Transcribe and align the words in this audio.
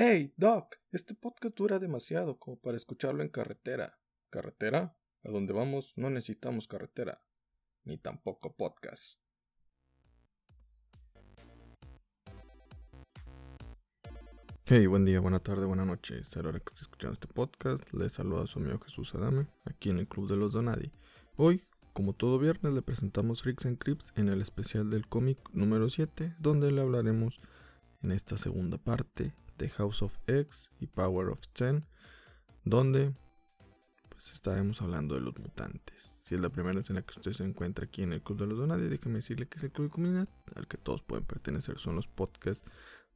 Hey, 0.00 0.32
Doc, 0.36 0.76
este 0.92 1.16
podcast 1.16 1.56
dura 1.56 1.80
demasiado 1.80 2.38
como 2.38 2.56
para 2.56 2.76
escucharlo 2.76 3.20
en 3.20 3.28
carretera. 3.28 3.98
¿Carretera? 4.30 4.96
A 5.24 5.28
donde 5.28 5.52
vamos 5.52 5.92
no 5.96 6.08
necesitamos 6.08 6.68
carretera, 6.68 7.20
ni 7.82 7.98
tampoco 7.98 8.54
podcast. 8.54 9.20
Hey, 14.66 14.86
buen 14.86 15.04
día, 15.04 15.18
buena 15.18 15.40
tarde, 15.40 15.66
buena 15.66 15.84
noche. 15.84 16.20
Es 16.20 16.36
la 16.36 16.48
hora 16.48 16.60
que 16.60 16.68
esté 16.68 16.82
escuchando 16.82 17.14
este 17.14 17.26
podcast. 17.26 17.92
Les 17.92 18.12
saluda 18.12 18.44
a 18.44 18.46
su 18.46 18.60
amigo 18.60 18.78
Jesús 18.78 19.16
Adame, 19.16 19.48
aquí 19.64 19.90
en 19.90 19.98
el 19.98 20.06
Club 20.06 20.28
de 20.28 20.36
los 20.36 20.52
Donadi. 20.52 20.92
Hoy, 21.34 21.64
como 21.92 22.12
todo 22.12 22.38
viernes, 22.38 22.72
le 22.72 22.82
presentamos 22.82 23.42
Freaks 23.42 23.66
and 23.66 23.78
Crips 23.78 24.12
en 24.14 24.28
el 24.28 24.42
especial 24.42 24.90
del 24.90 25.08
cómic 25.08 25.40
número 25.52 25.90
7, 25.90 26.36
donde 26.38 26.70
le 26.70 26.82
hablaremos 26.82 27.40
en 28.00 28.12
esta 28.12 28.38
segunda 28.38 28.78
parte 28.78 29.34
de 29.58 29.68
House 29.70 30.02
of 30.02 30.16
X 30.26 30.70
y 30.80 30.86
Power 30.86 31.28
of 31.28 31.46
Ten, 31.52 31.86
donde 32.64 33.14
pues 34.08 34.32
estaremos 34.32 34.80
hablando 34.82 35.14
de 35.14 35.20
los 35.20 35.38
mutantes. 35.38 36.20
Si 36.22 36.34
es 36.34 36.40
la 36.40 36.50
primera 36.50 36.76
vez 36.76 36.90
en 36.90 36.96
la 36.96 37.02
que 37.02 37.18
usted 37.18 37.32
se 37.32 37.44
encuentra 37.44 37.84
aquí 37.84 38.02
en 38.02 38.12
el 38.12 38.22
Club 38.22 38.38
de 38.38 38.46
los 38.46 38.58
Donadi, 38.58 38.88
déjeme 38.88 39.16
decirle 39.16 39.46
que 39.46 39.58
es 39.58 39.64
el 39.64 39.72
club 39.72 39.88
de 39.88 39.92
comunidad 39.92 40.28
al 40.54 40.66
que 40.66 40.76
todos 40.76 41.02
pueden 41.02 41.24
pertenecer. 41.24 41.78
Son 41.78 41.94
los 41.94 42.08
podcasts 42.08 42.64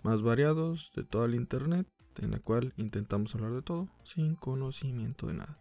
más 0.02 0.22
variados 0.22 0.92
de 0.96 1.04
toda 1.04 1.26
el 1.26 1.34
internet, 1.34 1.86
en 2.18 2.30
la 2.30 2.38
cual 2.38 2.72
intentamos 2.76 3.34
hablar 3.34 3.52
de 3.52 3.62
todo 3.62 3.88
sin 4.04 4.34
conocimiento 4.34 5.26
de 5.26 5.34
nada. 5.34 5.58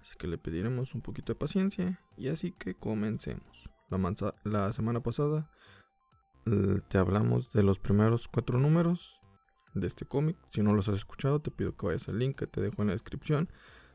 Así 0.00 0.16
que 0.18 0.26
le 0.26 0.38
pediremos 0.38 0.94
un 0.94 1.00
poquito 1.00 1.32
de 1.32 1.38
paciencia 1.38 2.00
y 2.16 2.28
así 2.28 2.52
que 2.52 2.74
comencemos. 2.74 3.70
La 4.44 4.72
semana 4.72 5.00
pasada 5.00 5.50
te 6.88 6.98
hablamos 6.98 7.52
de 7.52 7.62
los 7.62 7.78
primeros 7.78 8.26
cuatro 8.26 8.58
números 8.58 9.20
de 9.74 9.86
este 9.86 10.04
cómic. 10.04 10.36
Si 10.50 10.62
no 10.62 10.74
los 10.74 10.88
has 10.88 10.96
escuchado, 10.96 11.40
te 11.40 11.50
pido 11.50 11.76
que 11.76 11.86
vayas 11.86 12.08
al 12.08 12.18
link 12.18 12.36
que 12.38 12.46
te 12.46 12.60
dejo 12.60 12.82
en 12.82 12.88
la 12.88 12.94
descripción, 12.94 13.48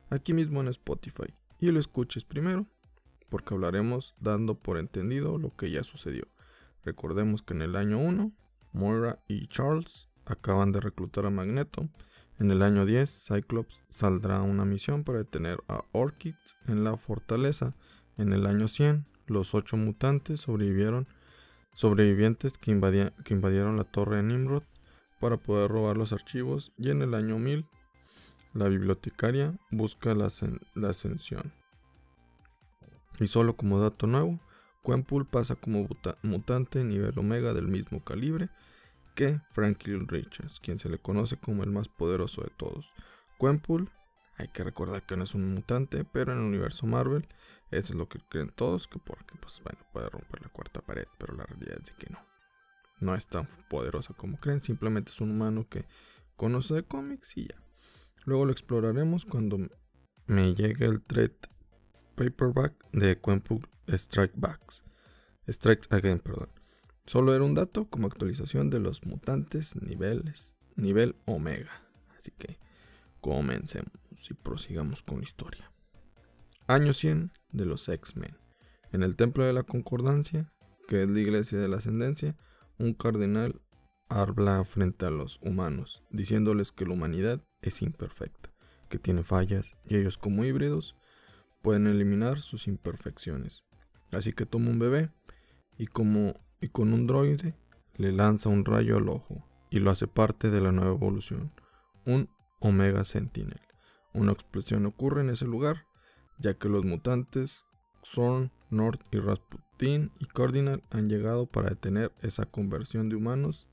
aquí 0.10 0.34
mismo 0.34 0.62
en 0.62 0.68
Spotify, 0.70 1.34
y 1.60 1.72
lo 1.72 1.80
escuches 1.80 2.26
primero, 2.26 2.66
porque 3.30 3.54
hablaremos 3.54 4.16
dando 4.20 4.56
por 4.56 4.78
entendido 4.78 5.38
lo 5.38 5.56
que 5.56 5.72
ya 5.72 5.84
sucedió. 5.84 6.28
Recordemos 6.84 7.42
que 7.42 7.54
en 7.54 7.62
el 7.62 7.76
año 7.76 8.00
1, 8.00 8.32
Moira 8.74 9.20
y 9.28 9.48
Charles 9.48 10.10
acaban 10.26 10.72
de 10.72 10.80
reclutar 10.80 11.26
a 11.26 11.30
Magneto. 11.30 11.90
En 12.40 12.52
el 12.52 12.62
año 12.62 12.86
10, 12.86 13.28
Cyclops 13.28 13.80
saldrá 13.90 14.38
a 14.38 14.44
una 14.44 14.64
misión 14.64 15.04
para 15.04 15.20
detener 15.20 15.60
a 15.68 15.84
Orchid 15.92 16.36
en 16.68 16.84
la 16.84 16.96
fortaleza. 16.96 17.76
En 18.18 18.32
el 18.32 18.46
año 18.46 18.68
100, 18.68 19.06
los 19.26 19.54
ocho 19.56 19.76
mutantes 19.76 20.42
sobrevivieron, 20.42 21.08
sobrevivientes 21.74 22.54
que, 22.54 22.80
que 23.24 23.34
invadieron 23.34 23.78
la 23.78 23.84
torre 23.84 24.18
de 24.18 24.24
Nimrod 24.24 24.64
para 25.20 25.38
poder 25.38 25.72
robar 25.72 25.98
los 25.98 26.14
archivos 26.14 26.72
y 26.78 26.90
en 26.90 27.02
el 27.02 27.14
año 27.14 27.38
1000 27.40 27.66
la 28.54 28.68
bibliotecaria 28.68 29.58
busca 29.72 30.16
la, 30.16 30.26
ascensión. 30.90 31.54
Y 33.20 33.28
solo 33.28 33.56
como 33.56 33.80
dato 33.80 34.08
nuevo, 34.08 34.40
Quenpool 34.84 35.28
pasa 35.28 35.56
como 35.56 35.88
mutante 36.24 36.84
nivel 36.84 37.18
omega 37.18 37.54
del 37.54 37.68
mismo 37.68 38.04
calibre 38.04 38.50
que 39.16 39.40
Franklin 39.50 40.08
Richards, 40.08 40.60
quien 40.60 40.80
se 40.80 40.90
le 40.90 41.00
conoce 41.00 41.38
como 41.38 41.64
el 41.64 41.72
más 41.72 41.90
poderoso 41.90 42.42
de 42.42 42.52
todos. 42.56 42.92
Quenpool, 43.40 43.90
hay 44.38 44.48
que 44.50 44.64
recordar 44.64 45.04
que 45.04 45.18
no 45.18 45.24
es 45.24 45.34
un 45.34 45.54
mutante, 45.54 46.04
pero 46.04 46.32
en 46.32 46.40
el 46.40 46.46
universo 46.46 46.86
Marvel, 46.86 47.28
eso 47.72 47.94
es 47.94 47.98
lo 47.98 48.08
que 48.08 48.20
creen 48.20 48.50
todos, 48.50 48.88
que 48.88 49.00
porque 49.00 49.36
pues 49.40 49.62
bueno, 49.64 49.80
puede 49.92 50.10
romper 50.10 50.42
la 50.42 50.50
cuarta 50.50 50.82
pared, 50.82 51.08
pero 51.18 51.36
la 51.36 51.46
realidad 51.46 51.80
es 51.84 51.92
que 51.92 52.12
no 52.12 52.27
no 53.00 53.16
es 53.16 53.28
tan 53.28 53.48
poderosa 53.70 54.14
como 54.14 54.40
creen, 54.40 54.64
simplemente 54.64 55.12
es 55.12 55.22
un 55.22 55.32
humano 55.32 55.68
que 55.70 55.86
conoce 56.36 56.74
de 56.74 56.84
cómics 56.84 57.38
y 57.38 57.48
ya. 57.48 57.56
Luego 58.26 58.46
lo 58.46 58.52
exploraremos 58.52 59.26
cuando 59.26 59.58
me 60.26 60.54
llegue 60.54 60.86
el 60.86 61.02
thread 61.02 61.32
paperback 62.16 62.74
de 62.92 63.20
Quenpool 63.20 63.68
Strike 63.88 64.34
Backs. 64.36 64.84
Strikes 65.48 65.88
Again, 65.92 66.20
perdón. 66.20 66.50
Solo 67.06 67.34
era 67.34 67.44
un 67.46 67.54
dato 67.54 67.90
como 67.90 68.08
actualización 68.08 68.70
de 68.70 68.80
los 68.82 69.06
mutantes 69.06 69.76
niveles, 69.82 70.56
nivel 70.76 71.16
Omega. 71.26 71.72
Así 72.18 72.32
que 72.32 72.60
comencemos 73.22 73.92
y 74.30 74.34
prosigamos 74.34 75.04
con 75.04 75.20
la 75.20 75.24
historia. 75.24 75.72
Año 76.68 76.92
100 76.92 77.32
de 77.52 77.66
los 77.66 77.88
X-Men. 77.88 78.38
En 78.92 79.04
el 79.04 79.16
Templo 79.16 79.46
de 79.46 79.54
la 79.54 79.64
Concordancia, 79.64 80.52
que 80.88 81.04
es 81.04 81.10
la 81.10 81.20
iglesia 81.20 81.60
de 81.60 81.70
la 81.70 81.78
ascendencia, 81.78 82.36
un 82.80 82.94
cardenal 82.94 83.62
habla 84.10 84.64
frente 84.64 85.06
a 85.06 85.10
los 85.10 85.40
humanos, 85.42 86.04
diciéndoles 86.12 86.72
que 86.72 86.86
la 86.86 86.94
humanidad 86.94 87.44
es 87.62 87.82
imperfecta, 87.82 88.54
que 88.90 89.00
tiene 89.00 89.24
fallas 89.24 89.76
y 89.86 89.98
ellos 89.98 90.18
como 90.18 90.46
híbridos 90.46 90.96
pueden 91.62 91.88
eliminar 91.88 92.40
sus 92.40 92.68
imperfecciones. 92.68 93.64
Así 94.12 94.34
que 94.34 94.46
toma 94.46 94.70
un 94.70 94.80
bebé 94.80 95.12
y 95.78 95.88
como 95.88 96.36
y 96.62 96.70
con 96.70 96.94
un 96.94 97.08
droide 97.08 97.56
le 97.96 98.12
lanza 98.12 98.50
un 98.50 98.66
rayo 98.66 98.98
al 98.98 99.10
ojo 99.10 99.46
y 99.70 99.80
lo 99.80 99.92
hace 99.92 100.08
parte 100.08 100.50
de 100.50 100.62
la 100.62 100.72
nueva 100.72 100.92
evolución, 100.92 101.52
un 102.06 102.30
Omega 102.60 103.04
Sentinel. 103.04 103.62
Una 104.14 104.32
explosión 104.32 104.86
ocurre 104.86 105.22
en 105.22 105.30
ese 105.30 105.46
lugar, 105.46 105.86
ya 106.40 106.56
que 106.56 106.70
los 106.70 106.86
mutantes 106.86 107.66
Zorn, 108.04 108.52
Nord 108.70 109.00
y 109.12 109.20
Rasputin 109.20 110.12
y 110.20 110.26
Cardinal 110.26 110.84
han 110.90 111.10
llegado 111.10 111.46
para 111.46 111.70
detener 111.70 112.12
esa 112.22 112.46
conversión 112.46 113.10
de 113.10 113.16
humanos 113.16 113.70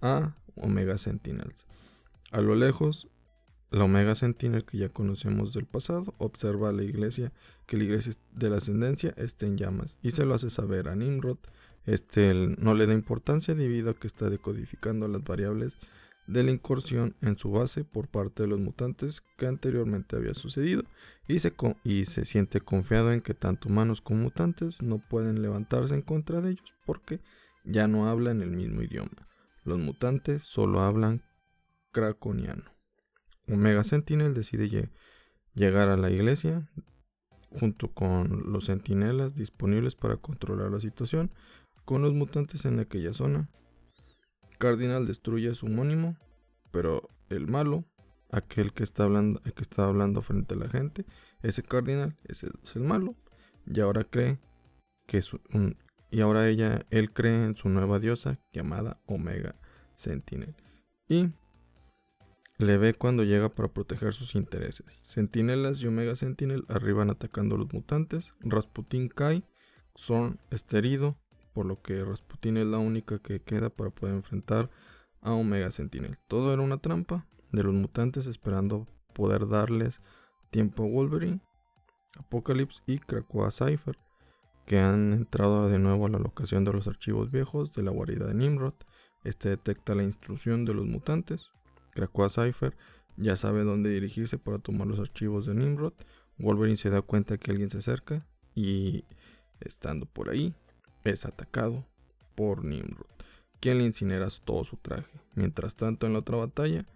a 0.00 0.36
Omega 0.56 0.98
Sentinels. 0.98 1.66
A 2.32 2.40
lo 2.40 2.54
lejos, 2.54 3.08
la 3.70 3.84
Omega 3.84 4.14
Sentinel 4.14 4.64
que 4.64 4.78
ya 4.78 4.88
conocemos 4.88 5.52
del 5.52 5.66
pasado 5.66 6.14
observa 6.18 6.70
a 6.70 6.72
la 6.72 6.82
iglesia 6.82 7.32
que 7.66 7.76
la 7.76 7.84
iglesia 7.84 8.12
de 8.32 8.50
la 8.50 8.56
ascendencia 8.56 9.14
está 9.16 9.46
en 9.46 9.56
llamas 9.56 9.98
y 10.02 10.10
se 10.10 10.24
lo 10.24 10.34
hace 10.34 10.50
saber 10.50 10.88
a 10.88 10.96
Nimrod. 10.96 11.38
Este 11.86 12.34
no 12.34 12.74
le 12.74 12.86
da 12.86 12.92
importancia 12.92 13.54
debido 13.54 13.90
a 13.90 13.94
que 13.94 14.06
está 14.06 14.28
decodificando 14.28 15.08
las 15.08 15.22
variables 15.22 15.78
de 16.30 16.44
la 16.44 16.52
incursión 16.52 17.16
en 17.22 17.36
su 17.36 17.50
base 17.50 17.84
por 17.84 18.06
parte 18.06 18.44
de 18.44 18.48
los 18.48 18.60
mutantes 18.60 19.20
que 19.36 19.48
anteriormente 19.48 20.14
había 20.14 20.32
sucedido 20.32 20.84
y 21.26 21.40
se, 21.40 21.52
y 21.82 22.04
se 22.04 22.24
siente 22.24 22.60
confiado 22.60 23.12
en 23.12 23.20
que 23.20 23.34
tanto 23.34 23.68
humanos 23.68 24.00
como 24.00 24.22
mutantes 24.22 24.80
no 24.80 24.98
pueden 24.98 25.42
levantarse 25.42 25.94
en 25.94 26.02
contra 26.02 26.40
de 26.40 26.52
ellos 26.52 26.74
porque 26.86 27.20
ya 27.64 27.88
no 27.88 28.08
hablan 28.08 28.42
el 28.42 28.50
mismo 28.52 28.82
idioma. 28.82 29.28
Los 29.64 29.78
mutantes 29.80 30.44
solo 30.44 30.82
hablan 30.82 31.24
craconiano. 31.90 32.64
Omega 33.48 33.82
Sentinel 33.82 34.32
decide 34.32 34.88
llegar 35.54 35.88
a 35.88 35.96
la 35.96 36.10
iglesia 36.10 36.70
junto 37.58 37.92
con 37.92 38.52
los 38.52 38.66
sentinelas 38.66 39.34
disponibles 39.34 39.96
para 39.96 40.16
controlar 40.16 40.70
la 40.70 40.78
situación 40.78 41.32
con 41.84 42.02
los 42.02 42.12
mutantes 42.12 42.64
en 42.66 42.78
aquella 42.78 43.12
zona 43.12 43.50
Cardinal 44.60 45.06
destruye 45.06 45.48
a 45.48 45.54
su 45.54 45.66
homónimo, 45.66 46.18
pero 46.70 47.08
el 47.30 47.46
malo, 47.48 47.86
aquel 48.30 48.74
que 48.74 48.82
está 48.82 49.04
hablando, 49.04 49.40
el 49.46 49.54
que 49.54 49.62
está 49.62 49.86
hablando 49.86 50.20
frente 50.20 50.54
a 50.54 50.58
la 50.58 50.68
gente, 50.68 51.06
ese 51.42 51.62
Cardinal 51.62 52.18
ese 52.24 52.48
es 52.62 52.76
el 52.76 52.82
malo, 52.82 53.16
y 53.66 53.80
ahora 53.80 54.04
cree 54.04 54.38
que 55.06 55.16
es 55.16 55.32
un, 55.32 55.78
y 56.10 56.20
ahora 56.20 56.46
ella, 56.46 56.80
él 56.90 57.10
cree 57.10 57.44
en 57.44 57.56
su 57.56 57.70
nueva 57.70 57.98
diosa 58.00 58.38
llamada 58.52 59.00
Omega 59.06 59.56
Sentinel. 59.94 60.54
Y 61.08 61.30
le 62.58 62.76
ve 62.76 62.92
cuando 62.92 63.24
llega 63.24 63.48
para 63.48 63.72
proteger 63.72 64.12
sus 64.12 64.34
intereses. 64.34 64.84
Sentinelas 65.00 65.80
y 65.80 65.86
Omega 65.86 66.14
Sentinel 66.16 66.66
arriban 66.68 67.08
atacando 67.08 67.54
a 67.54 67.58
los 67.58 67.72
mutantes. 67.72 68.34
Rasputin 68.40 69.08
cae. 69.08 69.42
Zorn 69.96 70.38
está 70.50 70.78
herido 70.78 71.18
por 71.52 71.66
lo 71.66 71.80
que 71.80 72.04
Rasputin 72.04 72.56
es 72.56 72.66
la 72.66 72.78
única 72.78 73.18
que 73.18 73.40
queda 73.40 73.70
para 73.70 73.90
poder 73.90 74.14
enfrentar 74.14 74.70
a 75.20 75.32
Omega 75.32 75.70
Sentinel. 75.70 76.18
Todo 76.28 76.52
era 76.52 76.62
una 76.62 76.78
trampa 76.78 77.26
de 77.52 77.62
los 77.62 77.74
mutantes 77.74 78.26
esperando 78.26 78.86
poder 79.12 79.48
darles 79.48 80.00
tiempo 80.50 80.84
a 80.84 80.88
Wolverine, 80.88 81.40
Apocalypse 82.16 82.82
y 82.86 82.98
Krakoa 82.98 83.50
Cypher, 83.50 83.96
que 84.66 84.78
han 84.78 85.12
entrado 85.12 85.68
de 85.68 85.78
nuevo 85.78 86.06
a 86.06 86.10
la 86.10 86.18
locación 86.18 86.64
de 86.64 86.72
los 86.72 86.86
archivos 86.86 87.30
viejos 87.30 87.74
de 87.74 87.82
la 87.82 87.90
guarida 87.90 88.26
de 88.26 88.34
Nimrod. 88.34 88.74
Este 89.24 89.50
detecta 89.50 89.94
la 89.94 90.02
instrucción 90.02 90.64
de 90.64 90.74
los 90.74 90.86
mutantes. 90.86 91.50
Krakoa 91.92 92.28
Cypher 92.28 92.76
ya 93.16 93.36
sabe 93.36 93.64
dónde 93.64 93.90
dirigirse 93.90 94.38
para 94.38 94.58
tomar 94.58 94.86
los 94.86 95.00
archivos 95.00 95.46
de 95.46 95.54
Nimrod. 95.54 95.92
Wolverine 96.38 96.76
se 96.76 96.90
da 96.90 97.02
cuenta 97.02 97.36
que 97.36 97.50
alguien 97.50 97.68
se 97.68 97.78
acerca 97.78 98.26
y 98.54 99.04
estando 99.60 100.06
por 100.06 100.30
ahí, 100.30 100.54
es 101.04 101.24
atacado 101.24 101.86
por 102.34 102.64
Nimrod, 102.64 103.06
quien 103.60 103.78
le 103.78 103.84
incinera 103.84 104.28
todo 104.44 104.64
su 104.64 104.76
traje. 104.76 105.10
Mientras 105.34 105.74
tanto, 105.74 106.06
en 106.06 106.12
la 106.12 106.20
otra 106.20 106.36
batalla, 106.36 106.86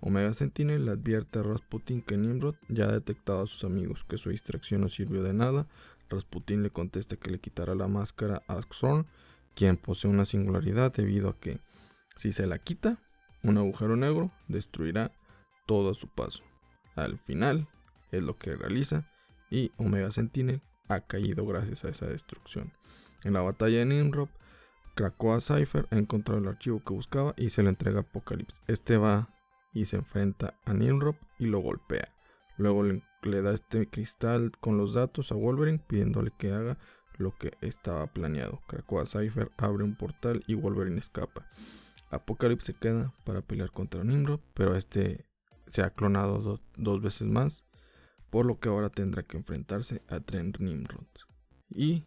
Omega 0.00 0.32
Sentinel 0.34 0.84
le 0.84 0.92
advierte 0.92 1.38
a 1.38 1.42
Rasputin 1.42 2.02
que 2.02 2.16
Nimrod 2.16 2.56
ya 2.68 2.84
ha 2.84 2.92
detectado 2.92 3.42
a 3.42 3.46
sus 3.46 3.64
amigos, 3.64 4.04
que 4.04 4.18
su 4.18 4.30
distracción 4.30 4.82
no 4.82 4.88
sirvió 4.88 5.22
de 5.22 5.32
nada. 5.32 5.66
Rasputin 6.10 6.62
le 6.62 6.70
contesta 6.70 7.16
que 7.16 7.30
le 7.30 7.38
quitará 7.38 7.74
la 7.74 7.88
máscara 7.88 8.42
a 8.46 8.60
Xorn, 8.60 9.06
quien 9.54 9.76
posee 9.76 10.10
una 10.10 10.24
singularidad 10.24 10.92
debido 10.92 11.30
a 11.30 11.38
que 11.38 11.60
si 12.16 12.32
se 12.32 12.46
la 12.46 12.58
quita, 12.58 12.98
un 13.42 13.58
agujero 13.58 13.96
negro 13.96 14.30
destruirá 14.48 15.12
todo 15.66 15.90
a 15.90 15.94
su 15.94 16.08
paso. 16.08 16.44
Al 16.96 17.18
final 17.18 17.68
es 18.10 18.22
lo 18.22 18.36
que 18.38 18.56
realiza 18.56 19.08
y 19.50 19.72
Omega 19.76 20.10
Sentinel 20.10 20.62
ha 20.88 21.00
caído 21.00 21.46
gracias 21.46 21.84
a 21.84 21.88
esa 21.88 22.06
destrucción. 22.06 22.72
En 23.24 23.32
la 23.32 23.40
batalla 23.40 23.78
de 23.78 23.86
Nimrod, 23.86 24.28
Krakoa 24.94 25.40
Cypher 25.40 25.88
ha 25.90 25.96
encontrado 25.96 26.40
el 26.40 26.48
archivo 26.48 26.82
que 26.84 26.94
buscaba 26.94 27.34
y 27.36 27.50
se 27.50 27.62
lo 27.62 27.68
entrega 27.68 27.98
a 27.98 28.02
Apocalypse. 28.02 28.60
Este 28.68 28.96
va 28.96 29.28
y 29.72 29.86
se 29.86 29.96
enfrenta 29.96 30.54
a 30.64 30.72
Nimrod 30.72 31.16
y 31.38 31.46
lo 31.46 31.58
golpea. 31.58 32.14
Luego 32.56 32.84
le, 32.84 33.42
da 33.42 33.52
este 33.52 33.88
cristal 33.88 34.52
con 34.60 34.78
los 34.78 34.94
datos 34.94 35.32
a 35.32 35.34
Wolverine 35.34 35.80
pidiéndole 35.80 36.30
que 36.38 36.52
haga 36.52 36.78
lo 37.16 37.36
que 37.36 37.52
estaba 37.60 38.06
planeado. 38.06 38.60
Krakoa 38.68 39.06
Cypher 39.06 39.50
abre 39.56 39.82
un 39.82 39.96
portal 39.96 40.44
y 40.46 40.54
Wolverine 40.54 41.00
escapa. 41.00 41.46
Apocalypse 42.10 42.72
se 42.72 42.78
queda 42.78 43.12
para 43.24 43.42
pelear 43.42 43.72
contra 43.72 44.04
Nimrod, 44.04 44.40
pero 44.54 44.76
este 44.76 45.26
se 45.66 45.82
ha 45.82 45.90
clonado 45.90 46.60
dos 46.76 47.02
veces 47.02 47.26
más, 47.26 47.64
por 48.30 48.46
lo 48.46 48.60
que 48.60 48.68
ahora 48.68 48.90
tendrá 48.90 49.24
que 49.24 49.36
enfrentarse 49.36 50.02
a 50.08 50.20
Trent 50.20 50.58
Nimrod. 50.58 51.06
Y 51.68 52.04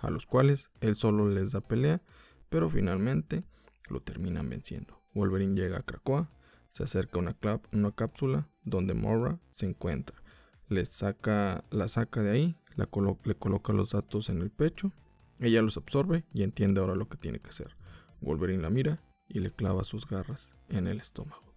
a 0.00 0.10
los 0.10 0.26
cuales 0.26 0.70
él 0.80 0.96
solo 0.96 1.28
les 1.28 1.52
da 1.52 1.60
pelea, 1.60 2.02
pero 2.48 2.70
finalmente 2.70 3.44
lo 3.88 4.00
terminan 4.00 4.48
venciendo. 4.48 5.02
Wolverine 5.14 5.60
llega 5.60 5.78
a 5.78 5.82
Krakoa, 5.82 6.30
se 6.70 6.84
acerca 6.84 7.18
a 7.18 7.22
una, 7.22 7.36
una 7.72 7.92
cápsula 7.92 8.48
donde 8.62 8.94
Mora 8.94 9.40
se 9.50 9.66
encuentra. 9.66 10.22
Le 10.68 10.84
saca, 10.86 11.64
la 11.70 11.88
saca 11.88 12.22
de 12.22 12.30
ahí, 12.30 12.56
le 12.76 12.86
coloca 13.34 13.72
los 13.72 13.90
datos 13.90 14.28
en 14.28 14.42
el 14.42 14.50
pecho, 14.50 14.92
ella 15.40 15.62
los 15.62 15.76
absorbe 15.76 16.24
y 16.32 16.42
entiende 16.42 16.80
ahora 16.80 16.94
lo 16.94 17.08
que 17.08 17.16
tiene 17.16 17.40
que 17.40 17.50
hacer. 17.50 17.76
Wolverine 18.20 18.62
la 18.62 18.70
mira 18.70 19.02
y 19.28 19.40
le 19.40 19.50
clava 19.52 19.84
sus 19.84 20.06
garras 20.06 20.54
en 20.68 20.86
el 20.86 21.00
estómago. 21.00 21.54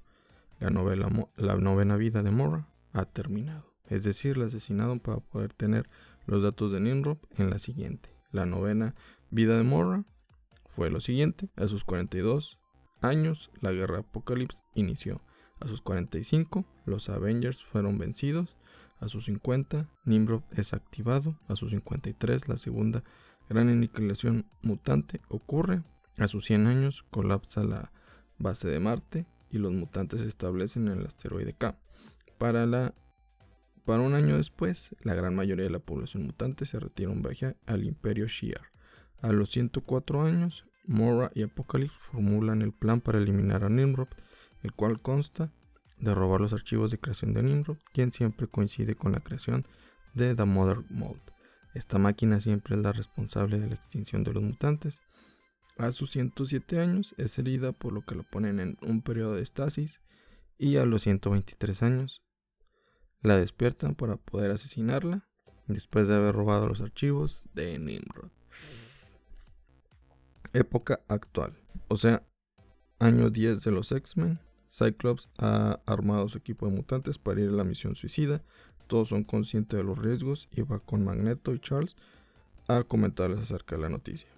La, 0.59 0.69
novela, 0.69 1.09
la 1.35 1.55
novena 1.55 1.95
vida 1.95 2.21
de 2.21 2.31
Mora 2.31 2.67
ha 2.93 3.05
terminado. 3.05 3.73
Es 3.87 4.03
decir, 4.03 4.37
la 4.37 4.45
asesinaron 4.45 4.99
para 4.99 5.19
poder 5.19 5.53
tener 5.53 5.89
los 6.25 6.43
datos 6.43 6.71
de 6.71 6.79
Nimrod 6.79 7.17
en 7.37 7.49
la 7.49 7.59
siguiente. 7.59 8.15
La 8.31 8.45
novena 8.45 8.95
vida 9.29 9.57
de 9.57 9.63
Mora 9.63 10.05
fue 10.69 10.89
lo 10.89 10.99
siguiente. 10.99 11.49
A 11.55 11.67
sus 11.67 11.83
42 11.83 12.59
años, 13.01 13.51
la 13.59 13.71
guerra 13.71 13.99
Apocalipsis 13.99 14.61
inició. 14.73 15.21
A 15.59 15.67
sus 15.67 15.81
45, 15.81 16.65
los 16.85 17.09
Avengers 17.09 17.63
fueron 17.63 17.97
vencidos. 17.97 18.57
A 18.99 19.07
sus 19.07 19.25
50, 19.25 19.89
Nimrod 20.05 20.43
es 20.51 20.73
activado. 20.73 21.39
A 21.47 21.55
sus 21.55 21.71
53, 21.71 22.47
la 22.47 22.57
segunda 22.57 23.03
gran 23.49 23.69
aniquilación 23.69 24.45
mutante 24.61 25.21
ocurre. 25.27 25.83
A 26.17 26.27
sus 26.27 26.45
100 26.45 26.67
años, 26.67 27.05
colapsa 27.09 27.63
la 27.63 27.91
base 28.37 28.67
de 28.69 28.79
Marte 28.79 29.25
y 29.49 29.57
los 29.57 29.71
mutantes 29.71 30.21
se 30.21 30.27
establecen 30.27 30.87
en 30.87 30.99
el 30.99 31.05
asteroide 31.05 31.53
K. 31.53 31.77
Para, 32.37 32.65
la, 32.65 32.93
para 33.85 34.03
un 34.03 34.13
año 34.13 34.37
después, 34.37 34.95
la 35.01 35.13
gran 35.13 35.35
mayoría 35.35 35.65
de 35.65 35.71
la 35.71 35.79
población 35.79 36.23
mutante 36.23 36.65
se 36.65 36.79
retira 36.79 37.09
un 37.09 37.21
viaje 37.21 37.55
al 37.65 37.83
Imperio 37.83 38.27
Shi'ar. 38.27 38.71
A 39.21 39.31
los 39.31 39.49
104 39.49 40.21
años, 40.21 40.65
Mora 40.85 41.31
y 41.33 41.43
Apocalypse 41.43 41.97
formulan 41.99 42.61
el 42.61 42.73
plan 42.73 43.01
para 43.01 43.19
eliminar 43.19 43.63
a 43.63 43.69
Nimrod, 43.69 44.07
el 44.63 44.73
cual 44.73 45.01
consta 45.01 45.51
de 45.97 46.13
robar 46.13 46.41
los 46.41 46.53
archivos 46.53 46.91
de 46.91 46.99
creación 46.99 47.33
de 47.33 47.43
Nimrod, 47.43 47.77
quien 47.93 48.11
siempre 48.11 48.47
coincide 48.47 48.95
con 48.95 49.11
la 49.11 49.19
creación 49.19 49.65
de 50.13 50.35
The 50.35 50.45
Mother 50.45 50.83
Mold. 50.89 51.21
Esta 51.73 51.97
máquina 51.97 52.39
siempre 52.39 52.75
es 52.75 52.81
la 52.81 52.91
responsable 52.91 53.59
de 53.59 53.67
la 53.67 53.75
extinción 53.75 54.23
de 54.23 54.33
los 54.33 54.43
mutantes. 54.43 54.99
A 55.77 55.91
sus 55.91 56.11
107 56.11 56.79
años 56.79 57.15
es 57.17 57.37
herida 57.39 57.71
por 57.71 57.93
lo 57.93 58.01
que 58.01 58.15
lo 58.15 58.23
ponen 58.23 58.59
en 58.59 58.77
un 58.81 59.01
periodo 59.01 59.35
de 59.35 59.41
estasis 59.41 60.01
y 60.57 60.77
a 60.77 60.85
los 60.85 61.03
123 61.03 61.83
años 61.83 62.21
la 63.21 63.37
despiertan 63.37 63.95
para 63.95 64.17
poder 64.17 64.51
asesinarla 64.51 65.27
después 65.67 66.07
de 66.07 66.15
haber 66.15 66.35
robado 66.35 66.67
los 66.67 66.81
archivos 66.81 67.43
de 67.53 67.77
Nimrod. 67.79 68.31
Época 70.53 71.01
actual, 71.07 71.57
o 71.87 71.97
sea, 71.97 72.23
año 72.99 73.29
10 73.29 73.63
de 73.63 73.71
los 73.71 73.91
X-Men. 73.91 74.39
Cyclops 74.69 75.29
ha 75.37 75.81
armado 75.85 76.29
su 76.29 76.37
equipo 76.37 76.65
de 76.65 76.75
mutantes 76.75 77.17
para 77.17 77.41
ir 77.41 77.49
a 77.49 77.53
la 77.53 77.63
misión 77.63 77.95
suicida. 77.95 78.41
Todos 78.87 79.09
son 79.09 79.23
conscientes 79.23 79.77
de 79.77 79.83
los 79.83 79.97
riesgos 79.97 80.47
y 80.51 80.61
va 80.61 80.79
con 80.79 81.03
Magneto 81.03 81.53
y 81.53 81.59
Charles 81.59 81.95
a 82.67 82.83
comentarles 82.83 83.39
acerca 83.39 83.75
de 83.75 83.81
la 83.81 83.89
noticia. 83.89 84.29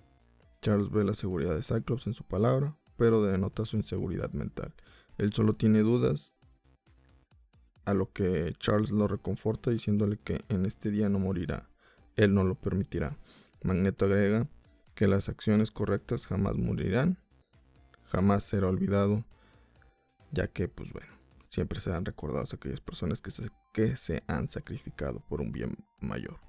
Charles 0.62 0.90
ve 0.90 1.04
la 1.04 1.14
seguridad 1.14 1.56
de 1.56 1.62
Cyclops 1.62 2.08
en 2.08 2.14
su 2.14 2.24
palabra, 2.24 2.78
pero 2.98 3.22
denota 3.22 3.66
su 3.66 3.78
inseguridad 3.78 4.32
mental. 4.32 4.74
Él 5.18 5.34
solo 5.34 5.54
tiene 5.54 5.80
dudas, 5.82 6.36
a 7.86 7.94
lo 7.94 8.12
que 8.12 8.54
Charles 8.60 8.92
lo 8.92 9.08
reconforta 9.08 9.72
diciéndole 9.72 10.18
que 10.18 10.42
en 10.50 10.66
este 10.66 10.90
día 10.90 11.10
no 11.10 11.20
morirá. 11.20 11.70
Él 12.16 12.34
no 12.34 12.44
lo 12.44 12.56
permitirá. 12.56 13.18
Magneto 13.64 14.06
agrega 14.06 14.48
que 14.96 15.08
las 15.08 15.30
acciones 15.30 15.72
correctas 15.72 16.28
jamás 16.28 16.58
morirán, 16.58 17.18
jamás 18.06 18.44
será 18.44 18.68
olvidado, 18.68 19.26
ya 20.32 20.48
que, 20.48 20.68
pues 20.68 20.92
bueno, 20.92 21.12
siempre 21.50 21.80
serán 21.80 22.06
recordados 22.06 22.54
aquellas 22.54 22.82
personas 22.82 23.22
que 23.22 23.32
se, 23.32 23.50
que 23.74 23.96
se 23.96 24.24
han 24.28 24.48
sacrificado 24.48 25.20
por 25.28 25.42
un 25.42 25.52
bien 25.52 25.78
mayor. 26.00 26.40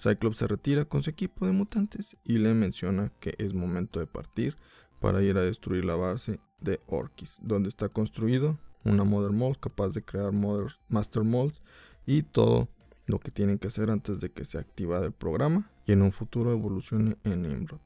Cyclops 0.00 0.38
se 0.38 0.46
retira 0.46 0.84
con 0.84 1.02
su 1.02 1.10
equipo 1.10 1.44
de 1.46 1.52
mutantes 1.52 2.16
y 2.24 2.38
le 2.38 2.54
menciona 2.54 3.12
que 3.18 3.34
es 3.38 3.52
momento 3.52 3.98
de 3.98 4.06
partir 4.06 4.56
para 5.00 5.22
ir 5.22 5.36
a 5.38 5.42
destruir 5.42 5.84
la 5.84 5.96
base 5.96 6.38
de 6.60 6.80
Orkis, 6.86 7.38
donde 7.42 7.68
está 7.68 7.88
construido 7.88 8.58
una 8.84 9.04
Mother 9.04 9.32
Mold 9.32 9.58
capaz 9.58 9.90
de 9.90 10.02
crear 10.02 10.32
Master 10.32 11.24
Molds 11.24 11.62
y 12.06 12.22
todo 12.22 12.68
lo 13.06 13.18
que 13.18 13.30
tienen 13.30 13.58
que 13.58 13.68
hacer 13.68 13.90
antes 13.90 14.20
de 14.20 14.30
que 14.30 14.44
se 14.44 14.58
active 14.58 14.96
el 15.04 15.12
programa 15.12 15.70
y 15.86 15.92
en 15.92 16.02
un 16.02 16.12
futuro 16.12 16.52
evolucione 16.52 17.16
en 17.24 17.42
Nimrod. 17.42 17.80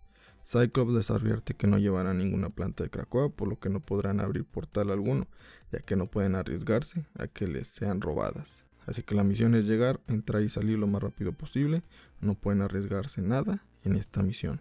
Cyclops 0.44 0.92
les 0.92 1.10
advierte 1.10 1.54
que 1.54 1.68
no 1.68 1.78
llevarán 1.78 2.18
ninguna 2.18 2.50
planta 2.50 2.82
de 2.82 2.90
Krakoa, 2.90 3.28
por 3.28 3.48
lo 3.48 3.60
que 3.60 3.70
no 3.70 3.80
podrán 3.80 4.20
abrir 4.20 4.44
portal 4.44 4.90
alguno, 4.90 5.28
ya 5.70 5.78
que 5.78 5.94
no 5.94 6.06
pueden 6.06 6.34
arriesgarse 6.34 7.06
a 7.16 7.28
que 7.28 7.46
les 7.46 7.68
sean 7.68 8.00
robadas. 8.00 8.64
Así 8.86 9.04
que 9.04 9.14
la 9.14 9.22
misión 9.22 9.54
es 9.54 9.66
llegar, 9.66 10.00
entrar 10.08 10.42
y 10.42 10.48
salir 10.48 10.78
lo 10.78 10.88
más 10.88 11.02
rápido 11.02 11.32
posible. 11.32 11.82
No 12.20 12.34
pueden 12.34 12.62
arriesgarse 12.62 13.22
nada 13.22 13.64
en 13.84 13.94
esta 13.94 14.22
misión. 14.22 14.60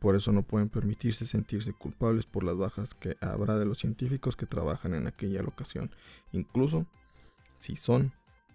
Por 0.00 0.16
eso 0.16 0.32
no 0.32 0.42
pueden 0.42 0.70
permitirse 0.70 1.26
sentirse 1.26 1.72
culpables 1.74 2.26
por 2.26 2.42
las 2.42 2.56
bajas 2.56 2.94
que 2.94 3.16
habrá 3.20 3.56
de 3.58 3.66
los 3.66 3.78
científicos 3.78 4.34
que 4.34 4.46
trabajan 4.46 4.94
en 4.94 5.06
aquella 5.06 5.42
locación, 5.42 5.90
incluso 6.32 6.86
si 7.58 7.76
son 7.76 8.12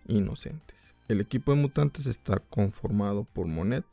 inocentes. 0.07 0.95
El 1.07 1.21
equipo 1.21 1.53
de 1.53 1.61
mutantes 1.61 2.07
está 2.07 2.39
conformado 2.39 3.25
por 3.25 3.45
Monet, 3.45 3.85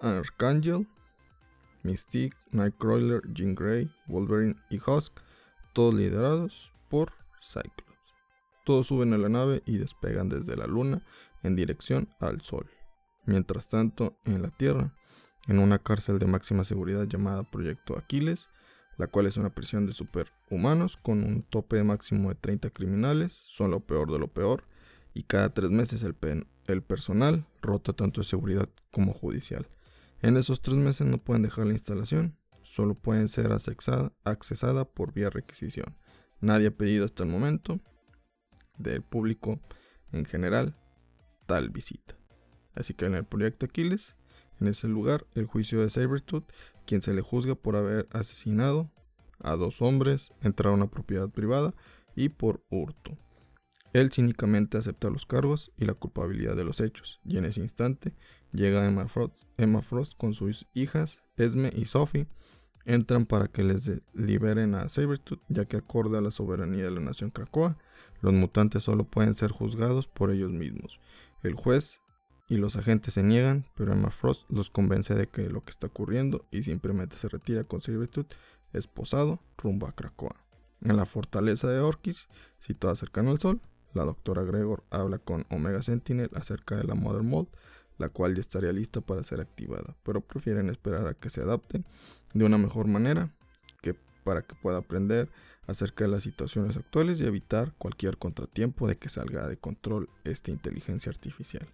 Archangel, 0.00 0.86
Mystique, 1.82 2.36
Nightcrawler, 2.50 3.22
Jean 3.32 3.54
Grey, 3.54 3.90
Wolverine 4.06 4.56
y 4.68 4.76
Husk, 4.76 5.18
todos 5.72 5.94
liderados 5.94 6.74
por 6.90 7.12
Cyclops. 7.42 7.90
Todos 8.64 8.86
suben 8.88 9.14
a 9.14 9.18
la 9.18 9.30
nave 9.30 9.62
y 9.64 9.78
despegan 9.78 10.28
desde 10.28 10.56
la 10.56 10.66
luna 10.66 11.02
en 11.42 11.56
dirección 11.56 12.08
al 12.20 12.42
sol. 12.42 12.70
Mientras 13.24 13.68
tanto, 13.68 14.18
en 14.24 14.42
la 14.42 14.50
Tierra, 14.50 14.94
en 15.48 15.58
una 15.58 15.78
cárcel 15.78 16.18
de 16.18 16.26
máxima 16.26 16.64
seguridad 16.64 17.04
llamada 17.04 17.42
Proyecto 17.42 17.98
Aquiles, 17.98 18.48
la 18.96 19.06
cual 19.06 19.26
es 19.26 19.36
una 19.36 19.54
prisión 19.54 19.86
de 19.86 19.92
superhumanos 19.92 20.96
con 20.96 21.24
un 21.24 21.42
tope 21.42 21.82
máximo 21.82 22.28
de 22.28 22.34
30 22.36 22.70
criminales, 22.70 23.32
son 23.32 23.70
lo 23.70 23.80
peor 23.80 24.12
de 24.12 24.18
lo 24.18 24.28
peor, 24.28 24.64
y 25.14 25.24
cada 25.24 25.52
tres 25.52 25.70
meses 25.70 26.02
el, 26.02 26.16
el 26.66 26.82
personal 26.82 27.46
rota 27.60 27.92
tanto 27.92 28.20
de 28.20 28.26
seguridad 28.26 28.68
como 28.90 29.12
judicial. 29.12 29.68
En 30.20 30.36
esos 30.36 30.62
tres 30.62 30.76
meses 30.76 31.06
no 31.06 31.18
pueden 31.18 31.42
dejar 31.42 31.66
la 31.66 31.72
instalación, 31.72 32.36
solo 32.62 32.94
pueden 32.94 33.28
ser 33.28 33.50
accesada 33.52 34.84
por 34.84 35.12
vía 35.12 35.30
requisición. 35.30 35.96
Nadie 36.40 36.68
ha 36.68 36.76
pedido 36.76 37.04
hasta 37.04 37.24
el 37.24 37.28
momento 37.28 37.80
del 38.78 39.02
público 39.02 39.60
en 40.12 40.24
general 40.24 40.76
tal 41.46 41.70
visita. 41.70 42.16
Así 42.74 42.94
que 42.94 43.06
en 43.06 43.14
el 43.14 43.24
proyecto 43.24 43.66
Aquiles, 43.66 44.16
en 44.62 44.68
ese 44.68 44.88
lugar, 44.88 45.26
el 45.34 45.46
juicio 45.46 45.80
de 45.82 45.90
Sabertooth, 45.90 46.44
quien 46.86 47.02
se 47.02 47.12
le 47.12 47.20
juzga 47.20 47.54
por 47.54 47.76
haber 47.76 48.08
asesinado 48.12 48.90
a 49.40 49.56
dos 49.56 49.82
hombres, 49.82 50.32
entrar 50.40 50.72
a 50.72 50.76
una 50.76 50.88
propiedad 50.88 51.28
privada 51.28 51.74
y 52.14 52.28
por 52.28 52.64
hurto. 52.70 53.18
Él 53.92 54.10
cínicamente 54.10 54.78
acepta 54.78 55.10
los 55.10 55.26
cargos 55.26 55.72
y 55.76 55.84
la 55.84 55.94
culpabilidad 55.94 56.56
de 56.56 56.64
los 56.64 56.80
hechos, 56.80 57.20
y 57.24 57.36
en 57.36 57.44
ese 57.44 57.60
instante 57.60 58.14
llega 58.52 58.86
Emma 58.86 59.08
Frost, 59.08 59.34
Emma 59.58 59.82
Frost 59.82 60.14
con 60.16 60.32
sus 60.32 60.66
hijas, 60.72 61.22
Esme 61.36 61.70
y 61.74 61.86
Sophie, 61.86 62.26
entran 62.84 63.26
para 63.26 63.48
que 63.48 63.64
les 63.64 63.90
liberen 64.14 64.74
a 64.74 64.88
Sabertooth, 64.88 65.42
ya 65.48 65.64
que 65.64 65.76
acorde 65.76 66.18
a 66.18 66.22
la 66.22 66.30
soberanía 66.30 66.84
de 66.84 66.90
la 66.90 67.00
nación 67.00 67.30
Krakoa, 67.30 67.76
los 68.20 68.32
mutantes 68.32 68.84
solo 68.84 69.04
pueden 69.04 69.34
ser 69.34 69.50
juzgados 69.50 70.06
por 70.06 70.30
ellos 70.30 70.50
mismos. 70.50 71.00
El 71.42 71.54
juez 71.54 72.00
y 72.52 72.58
los 72.58 72.76
agentes 72.76 73.14
se 73.14 73.22
niegan, 73.22 73.64
pero 73.74 73.94
Emma 73.94 74.10
Frost 74.10 74.42
los 74.50 74.68
convence 74.68 75.14
de 75.14 75.26
que 75.26 75.48
lo 75.48 75.64
que 75.64 75.70
está 75.70 75.86
ocurriendo 75.86 76.44
y 76.50 76.64
simplemente 76.64 77.16
se 77.16 77.30
retira 77.30 77.64
con 77.64 77.80
Sabertooth 77.80 78.30
esposado 78.74 79.40
rumbo 79.56 79.86
a 79.86 79.92
Krakoa. 79.92 80.36
En 80.82 80.98
la 80.98 81.06
fortaleza 81.06 81.70
de 81.70 81.80
Orkis, 81.80 82.28
situada 82.60 82.94
cercana 82.94 83.30
al 83.30 83.38
Sol, 83.38 83.62
la 83.94 84.04
doctora 84.04 84.42
Gregor 84.42 84.84
habla 84.90 85.16
con 85.16 85.46
Omega 85.48 85.80
Sentinel 85.80 86.28
acerca 86.34 86.76
de 86.76 86.84
la 86.84 86.94
Mother 86.94 87.22
Mold, 87.22 87.48
la 87.96 88.10
cual 88.10 88.34
ya 88.34 88.42
estaría 88.42 88.72
lista 88.74 89.00
para 89.00 89.22
ser 89.22 89.40
activada, 89.40 89.96
pero 90.02 90.20
prefieren 90.20 90.68
esperar 90.68 91.06
a 91.06 91.14
que 91.14 91.30
se 91.30 91.40
adapten 91.40 91.86
de 92.34 92.44
una 92.44 92.58
mejor 92.58 92.86
manera 92.86 93.34
que 93.80 93.96
para 94.24 94.42
que 94.42 94.54
pueda 94.56 94.76
aprender 94.76 95.30
acerca 95.66 96.04
de 96.04 96.10
las 96.10 96.24
situaciones 96.24 96.76
actuales 96.76 97.18
y 97.18 97.24
evitar 97.24 97.72
cualquier 97.78 98.18
contratiempo 98.18 98.88
de 98.88 98.98
que 98.98 99.08
salga 99.08 99.48
de 99.48 99.56
control 99.56 100.10
esta 100.24 100.50
inteligencia 100.50 101.08
artificial. 101.08 101.66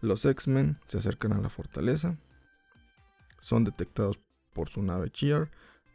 Los 0.00 0.24
X-Men 0.24 0.78
se 0.86 0.98
acercan 0.98 1.32
a 1.32 1.40
la 1.40 1.48
fortaleza, 1.48 2.18
son 3.38 3.64
detectados 3.64 4.20
por 4.52 4.68
su 4.68 4.82
nave 4.82 5.10
Cheer, 5.10 5.50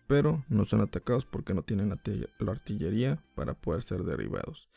pero 0.08 0.44
no 0.50 0.66
son 0.66 0.82
atacados 0.82 1.26
porque 1.26 1.54
no 1.54 1.64
tienen 1.64 1.90
la 1.90 2.52
artillería 2.52 3.24
para 3.36 3.54
poder 3.54 3.82
ser 3.82 4.04
derribados. 4.04 4.70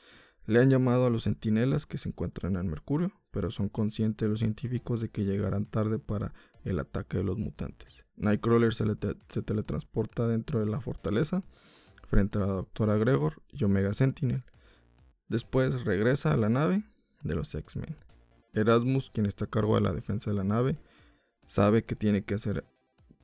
Le 0.46 0.60
han 0.60 0.70
llamado 0.70 1.06
a 1.06 1.10
los 1.10 1.24
centinelas 1.24 1.86
que 1.86 1.98
se 1.98 2.08
encuentran 2.08 2.54
en 2.54 2.68
Mercurio, 2.68 3.10
pero 3.32 3.50
son 3.50 3.68
conscientes 3.68 4.28
los 4.28 4.38
científicos 4.38 5.00
de 5.00 5.08
que 5.08 5.24
llegarán 5.24 5.66
tarde 5.66 5.98
para 5.98 6.32
el 6.62 6.78
ataque 6.78 7.18
de 7.18 7.24
los 7.24 7.36
mutantes. 7.36 8.04
Nightcrawler 8.16 8.72
se, 8.72 8.84
se 9.28 9.42
teletransporta 9.42 10.28
dentro 10.28 10.60
de 10.60 10.66
la 10.66 10.80
fortaleza 10.80 11.42
frente 12.06 12.38
a 12.38 12.42
la 12.42 12.46
doctora 12.46 12.96
Gregor 12.96 13.42
y 13.52 13.64
Omega 13.64 13.92
Sentinel. 13.92 14.44
Después 15.28 15.84
regresa 15.84 16.32
a 16.32 16.36
la 16.36 16.48
nave 16.48 16.84
de 17.22 17.34
los 17.34 17.52
X-Men. 17.52 18.05
Erasmus, 18.56 19.10
quien 19.10 19.26
está 19.26 19.44
a 19.44 19.50
cargo 19.50 19.74
de 19.76 19.82
la 19.82 19.92
defensa 19.92 20.30
de 20.30 20.36
la 20.36 20.44
nave, 20.44 20.78
sabe 21.46 21.84
que 21.84 21.96
tiene 21.96 22.24
que 22.24 22.34
hacer 22.34 22.64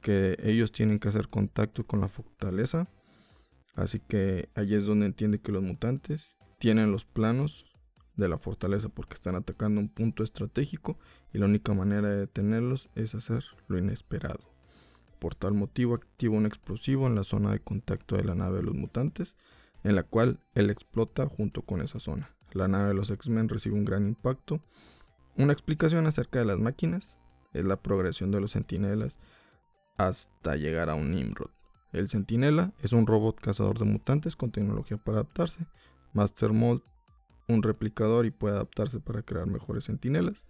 que 0.01 0.37
ellos 0.43 0.73
tienen 0.73 0.99
que 0.99 1.09
hacer 1.09 1.29
contacto 1.29 1.87
con 1.87 2.01
la 2.01 2.09
fortaleza. 2.09 2.89
Así 3.75 4.01
que 4.01 4.51
allí 4.55 4.75
es 4.75 4.87
donde 4.87 5.07
entiende 5.07 5.41
que 5.41 5.53
los 5.53 5.63
mutantes 5.63 6.37
tienen 6.59 6.93
los 6.93 7.05
planos 7.05 7.73
de 8.17 8.29
la 8.29 8.39
fortaleza 8.39 8.89
porque 8.89 9.15
están 9.15 9.37
atacando 9.37 9.81
un 9.81 9.89
punto 9.89 10.23
estratégico 10.23 10.99
y 11.33 11.39
la 11.39 11.47
única 11.47 11.73
manera 11.73 12.09
de 12.09 12.17
detenerlos 12.19 12.91
es 12.95 13.15
hacer 13.15 13.45
lo 13.69 13.79
inesperado. 13.79 14.53
Por 15.19 15.35
tal 15.35 15.55
motivo 15.55 15.95
activa 15.95 16.37
un 16.37 16.47
explosivo 16.47 17.07
en 17.07 17.15
la 17.15 17.25
zona 17.25 17.53
de 17.53 17.61
contacto 17.61 18.17
de 18.17 18.25
la 18.25 18.35
nave 18.35 18.59
de 18.59 18.65
los 18.65 18.75
mutantes, 18.75 19.37
en 19.85 19.95
la 19.95 20.03
cual 20.03 20.41
él 20.55 20.69
explota 20.69 21.27
junto 21.27 21.63
con 21.63 21.81
esa 21.81 22.01
zona. 22.01 22.35
La 22.53 22.69
nave 22.69 22.89
de 22.89 22.95
los 22.95 23.11
X-Men 23.11 23.49
recibe 23.49 23.77
un 23.77 23.85
gran 23.85 24.07
impacto. 24.07 24.61
Una 25.37 25.53
explicación 25.53 26.07
acerca 26.07 26.39
de 26.39 26.45
las 26.45 26.59
máquinas 26.59 27.19
es 27.53 27.65
la 27.65 27.81
progresión 27.81 28.31
de 28.31 28.41
los 28.41 28.53
sentinelas 28.53 29.19
hasta 29.97 30.57
llegar 30.57 30.91
a 30.91 30.95
un 30.95 31.11
Nimrod. 31.11 31.51
El 31.93 32.09
Sentinela 32.09 32.73
es 32.83 32.93
un 32.93 33.07
robot 33.07 33.41
cazador 33.41 33.79
de 33.79 33.85
mutantes 33.85 34.37
con 34.37 34.51
tecnología 34.51 34.97
para 34.97 35.19
adaptarse, 35.19 35.67
Master 36.13 36.53
Mold, 36.53 36.83
un 37.49 37.63
replicador 37.63 38.27
y 38.27 38.31
puede 38.31 38.55
adaptarse 38.55 39.01
para 39.01 39.23
crear 39.23 39.47
mejores 39.47 39.85
sentinelas. 39.85 40.45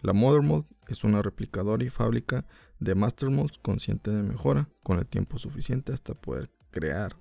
La 0.00 0.12
Mother 0.12 0.42
Mold 0.42 0.66
es 0.86 1.02
una 1.02 1.22
replicadora 1.22 1.84
y 1.84 1.90
fábrica 1.90 2.46
de 2.78 2.94
Master 2.94 3.30
Molds 3.30 3.58
consciente 3.58 4.12
de 4.12 4.22
mejora 4.22 4.68
con 4.84 4.98
el 4.98 5.06
tiempo 5.06 5.38
suficiente 5.38 5.92
hasta 5.92 6.14
poder 6.14 6.50
crear 6.70 7.16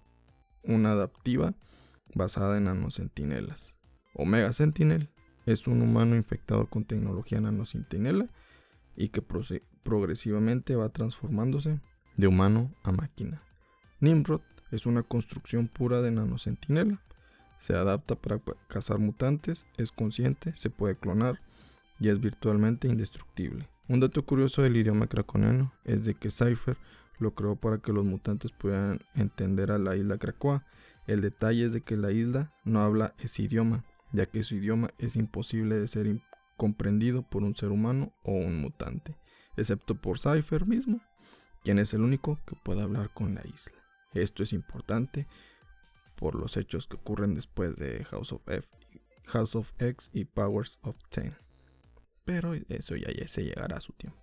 una 0.64 0.92
adaptiva 0.92 1.56
basada 2.14 2.58
en 2.58 2.66
nanosentinelas. 2.66 3.74
Omega 4.14 4.54
Sentinel 4.54 5.10
es 5.48 5.66
un 5.66 5.82
humano 5.82 6.16
infectado 6.16 6.68
con 6.68 6.86
tecnología 6.86 7.42
nanosentinela 7.42 8.30
y 8.96 9.10
que 9.10 9.24
progresivamente 9.84 10.76
va 10.76 10.90
transformándose 10.90 11.80
de 12.16 12.28
humano 12.28 12.72
a 12.84 12.92
máquina. 12.92 13.42
Nimrod 14.00 14.42
es 14.70 14.86
una 14.86 15.02
construcción 15.02 15.68
pura 15.68 16.02
de 16.02 16.12
nanosentinela 16.12 17.02
se 17.60 17.74
adapta 17.74 18.16
para 18.16 18.40
cazar 18.68 19.00
mutantes, 19.00 19.66
es 19.78 19.92
consciente, 19.92 20.54
se 20.56 20.70
puede 20.70 20.96
clonar 20.96 21.40
y 22.00 22.10
es 22.10 22.20
virtualmente 22.20 22.88
indestructible. 22.88 23.68
Un 23.88 24.00
dato 24.00 24.24
curioso 24.24 24.62
del 24.62 24.78
idioma 24.78 25.08
craconiano 25.08 25.74
es 25.84 26.06
de 26.06 26.14
que 26.14 26.30
Cypher 26.30 26.78
lo 27.20 27.34
creó 27.34 27.56
para 27.56 27.80
que 27.80 27.94
los 27.94 28.06
mutantes 28.06 28.52
puedan 28.52 29.00
entender 29.16 29.72
a 29.72 29.80
la 29.80 29.96
isla 29.96 30.18
Krakoa. 30.18 30.66
El 31.08 31.22
detalle 31.22 31.66
es 31.66 31.74
de 31.74 31.82
que 31.82 31.98
la 31.98 32.12
isla 32.12 32.54
no 32.64 32.82
habla 32.82 33.16
ese 33.18 33.44
idioma, 33.44 33.84
ya 34.12 34.26
que 34.26 34.44
su 34.44 34.56
idioma 34.56 34.90
es 34.98 35.16
imposible 35.16 35.76
de 35.76 35.88
ser 35.88 36.22
comprendido 36.56 37.24
por 37.24 37.44
un 37.44 37.56
ser 37.56 37.70
humano 37.70 38.14
o 38.24 38.32
un 38.32 38.60
mutante, 38.60 39.18
excepto 39.56 39.96
por 39.96 40.20
Cypher 40.20 40.66
mismo, 40.66 41.02
quien 41.64 41.80
es 41.80 41.94
el 41.94 42.02
único 42.02 42.40
que 42.46 42.56
puede 42.56 42.82
hablar 42.82 43.14
con 43.14 43.36
la 43.36 43.42
isla. 43.46 43.78
Esto 44.14 44.44
es 44.44 44.54
importante 44.54 45.28
por 46.16 46.36
los 46.36 46.58
hechos 46.58 46.88
que 46.88 46.96
ocurren 46.96 47.36
después 47.36 47.76
de 47.76 48.04
House 48.06 48.34
of, 48.34 48.42
F, 48.48 48.68
House 49.26 49.56
of 49.56 49.72
X 49.78 50.10
y 50.14 50.26
Powers 50.26 50.80
of 50.82 50.98
Ten. 51.10 51.36
Pero 52.26 52.54
eso 52.54 52.96
ya, 52.96 53.10
se 53.28 53.44
llegará 53.44 53.78
a 53.78 53.82
su 53.82 53.94
tiempo. 53.94 54.20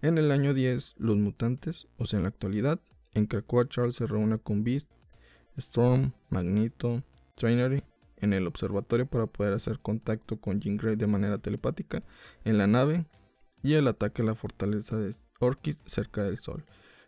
En 0.00 0.18
el 0.18 0.30
año 0.30 0.54
10, 0.54 0.94
los 0.98 1.16
mutantes, 1.16 1.88
o 1.96 2.06
sea 2.06 2.18
en 2.18 2.24
la 2.24 2.28
actualidad, 2.28 2.80
en 3.14 3.26
Krakoa 3.26 3.68
Charles 3.68 3.96
se 3.96 4.06
reúne 4.06 4.38
con 4.38 4.64
Beast, 4.64 4.90
Storm, 5.56 6.12
Magneto, 6.30 7.02
Trainery 7.34 7.82
en 8.22 8.32
el 8.32 8.46
observatorio 8.46 9.06
para 9.06 9.26
poder 9.26 9.52
hacer 9.52 9.78
contacto 9.80 10.40
con 10.40 10.60
Jean 10.60 10.78
Grey 10.78 10.96
de 10.96 11.06
manera 11.06 11.38
telepática 11.38 12.02
en 12.44 12.56
la 12.56 12.66
nave 12.66 13.04
y 13.62 13.74
el 13.74 13.86
ataque 13.88 14.22
a 14.22 14.24
la 14.24 14.34
fortaleza 14.34 14.96
de 14.96 15.14
Orkis 15.38 15.78
cerca 15.84 16.22
del 16.22 16.38
Sol. 16.38 16.64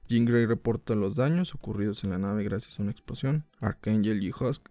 Jean 0.08 0.26
Grey 0.26 0.44
reporta 0.44 0.94
los 0.94 1.16
daños 1.16 1.54
ocurridos 1.54 2.04
en 2.04 2.10
la 2.10 2.18
nave 2.18 2.44
gracias 2.44 2.78
a 2.78 2.82
una 2.82 2.92
explosión. 2.92 3.46
Archangel 3.60 4.22
y 4.22 4.30
Husk 4.30 4.68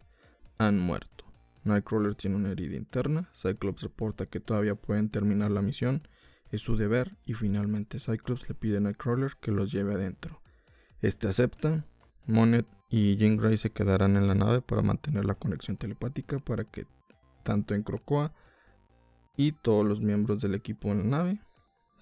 han 0.59 0.77
muerto. 0.77 1.25
Nightcrawler 1.63 2.13
tiene 2.15 2.35
una 2.35 2.51
herida 2.51 2.75
interna. 2.75 3.29
Cyclops 3.33 3.81
reporta 3.81 4.25
que 4.25 4.39
todavía 4.39 4.75
pueden 4.75 5.09
terminar 5.09 5.49
la 5.49 5.61
misión. 5.61 6.07
Es 6.51 6.61
su 6.61 6.75
deber. 6.75 7.17
Y 7.25 7.33
finalmente 7.33 7.99
Cyclops 7.99 8.47
le 8.47 8.55
pide 8.55 8.77
a 8.77 8.81
Nightcrawler 8.81 9.33
que 9.39 9.51
los 9.51 9.71
lleve 9.71 9.93
adentro. 9.93 10.41
Este 11.01 11.27
acepta. 11.27 11.85
Monet 12.25 12.67
y 12.95 13.17
Jean 13.17 13.57
se 13.57 13.71
quedarán 13.71 14.17
en 14.17 14.27
la 14.27 14.35
nave 14.35 14.61
para 14.61 14.83
mantener 14.83 15.25
la 15.25 15.33
conexión 15.33 15.77
telepática 15.77 16.37
para 16.37 16.63
que 16.63 16.85
tanto 17.41 17.73
en 17.73 17.81
Crocoa 17.81 18.35
y 19.35 19.53
todos 19.53 19.83
los 19.83 19.99
miembros 19.99 20.43
del 20.43 20.53
equipo 20.53 20.89
en 20.89 20.99
la 20.99 21.17
nave 21.17 21.41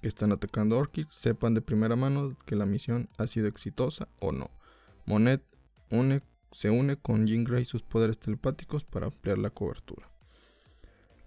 que 0.02 0.10
están 0.10 0.34
atacando 0.34 0.78
Orchid 0.78 1.08
sepan 1.08 1.54
de 1.54 1.62
primera 1.62 1.96
mano 1.96 2.36
que 2.46 2.58
la 2.58 2.66
misión 2.66 3.08
ha 3.18 3.28
sido 3.28 3.48
exitosa 3.48 4.10
o 4.20 4.34
no. 4.34 4.52
Monet 5.06 5.42
se 6.52 6.70
une 6.70 6.98
con 6.98 7.26
Jean 7.26 7.46
Grey 7.46 7.62
y 7.62 7.66
sus 7.66 7.84
poderes 7.84 8.20
telepáticos 8.20 8.84
para 8.84 9.06
ampliar 9.06 9.38
la 9.38 9.50
cobertura. 9.50 10.12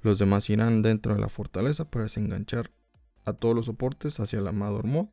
Los 0.02 0.18
demás 0.18 0.50
irán 0.50 0.82
dentro 0.82 1.14
de 1.14 1.20
la 1.20 1.30
fortaleza 1.30 1.90
para 1.90 2.02
desenganchar 2.02 2.70
a 3.24 3.32
todos 3.32 3.56
los 3.56 3.64
soportes 3.64 4.20
hacia 4.20 4.42
la 4.42 4.50
Amador 4.50 4.84
Mod 4.84 5.08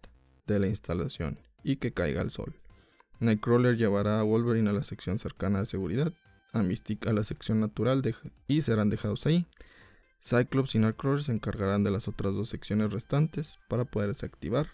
de 0.46 0.60
la 0.60 0.68
instalación 0.68 1.40
y 1.64 1.78
que 1.78 1.94
caiga 1.94 2.22
el 2.22 2.32
sol. 2.32 2.62
Nightcrawler 3.22 3.78
llevará 3.78 4.20
a 4.20 4.24
Wolverine 4.24 4.72
a 4.72 4.74
la 4.74 4.82
sección 4.82 5.20
cercana 5.20 5.60
de 5.60 5.68
seguridad, 5.68 6.12
a 6.54 6.64
Mystique 6.64 7.08
a 7.08 7.14
la 7.14 7.24
sección 7.24 7.60
natural 7.60 8.02
y 8.48 8.62
serán 8.64 8.90
dejados 8.90 9.28
ahí. 9.28 9.46
Cyclops 10.24 10.74
y 10.74 10.80
Nightcrawler 10.80 11.22
se 11.22 11.32
encargarán 11.32 11.84
de 11.84 11.92
las 11.92 12.08
otras 12.08 12.34
dos 12.34 12.50
secciones 12.50 12.92
restantes 12.92 13.60
para 13.70 13.86
poder 13.86 14.10
desactivar 14.10 14.72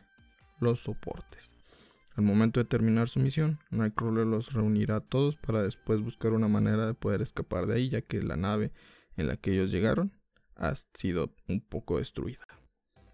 los 0.62 0.80
soportes. 0.80 1.56
Al 2.16 2.24
momento 2.24 2.62
de 2.62 2.66
terminar 2.66 3.10
su 3.10 3.20
misión, 3.20 3.60
Nightcrawler 3.70 4.25
los 4.25 4.54
reunirá 4.54 4.96
a 4.96 5.01
todos 5.01 5.36
para 5.36 5.62
después 5.62 6.00
buscar 6.01 6.32
una 6.32 6.48
manera 6.48 6.88
de 6.88 6.94
poder 6.94 7.22
escapar 7.22 7.68
de 7.68 7.75
ahí, 7.75 7.89
ya 7.89 8.01
que 8.01 8.24
la 8.24 8.38
nave 8.38 8.72
en 9.18 9.27
la 9.27 9.36
que 9.36 9.51
ellos 9.51 9.72
llegaron 9.72 10.13
ha 10.56 10.74
sido 10.94 11.36
un 11.50 11.60
poco 11.60 11.98
destruida. 11.98 12.48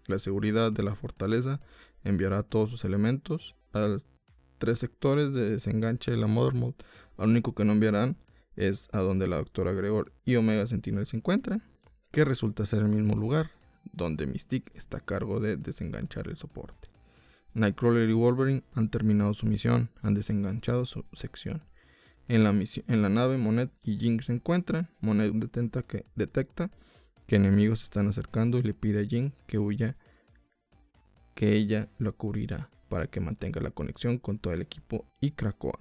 La 0.06 0.20
seguridad 0.20 0.70
de 0.70 0.84
la 0.84 0.94
fortaleza 0.94 1.60
enviará 2.04 2.44
todos 2.44 2.70
sus 2.70 2.84
elementos 2.84 3.56
a 3.72 3.80
los 3.80 4.06
tres 4.64 4.78
sectores 4.78 5.34
de 5.34 5.50
desenganche 5.50 6.10
de 6.10 6.16
la 6.16 6.26
Mother 6.26 6.54
Mode. 6.54 6.76
Lo 7.18 7.24
único 7.24 7.54
que 7.54 7.66
no 7.66 7.74
enviarán 7.74 8.16
es 8.56 8.88
a 8.92 9.00
donde 9.00 9.28
la 9.28 9.36
doctora 9.36 9.72
Gregor 9.72 10.14
y 10.24 10.36
Omega 10.36 10.66
Sentinel 10.66 11.04
se 11.04 11.18
encuentran 11.18 11.62
que 12.10 12.24
resulta 12.24 12.64
ser 12.64 12.80
el 12.80 12.88
mismo 12.88 13.14
lugar 13.14 13.50
donde 13.92 14.26
Mystique 14.26 14.72
está 14.74 14.98
a 14.98 15.04
cargo 15.04 15.38
de 15.38 15.58
desenganchar 15.58 16.28
el 16.28 16.36
soporte. 16.36 16.88
Nightcrawler 17.52 18.08
y 18.08 18.14
Wolverine 18.14 18.62
han 18.72 18.88
terminado 18.88 19.34
su 19.34 19.44
misión, 19.44 19.90
han 20.00 20.14
desenganchado 20.14 20.86
su 20.86 21.04
sección. 21.12 21.62
En 22.26 22.42
la, 22.42 22.50
en 22.50 23.02
la 23.02 23.10
nave, 23.10 23.36
Monet 23.36 23.70
y 23.82 23.98
Jing 23.98 24.22
se 24.22 24.32
encuentran. 24.32 24.88
Monet 25.00 25.30
detecta 25.34 25.82
que, 25.82 26.06
detecta 26.14 26.70
que 27.26 27.36
enemigos 27.36 27.80
se 27.80 27.84
están 27.84 28.08
acercando 28.08 28.58
y 28.58 28.62
le 28.62 28.72
pide 28.72 29.02
a 29.02 29.06
Jing 29.06 29.32
que 29.46 29.58
huya, 29.58 29.98
que 31.34 31.52
ella 31.52 31.90
lo 31.98 32.16
cubrirá 32.16 32.70
para 32.88 33.06
que 33.06 33.20
mantenga 33.20 33.60
la 33.60 33.70
conexión 33.70 34.18
con 34.18 34.38
todo 34.38 34.52
el 34.54 34.62
equipo 34.62 35.06
y 35.20 35.32
Krakoa. 35.32 35.78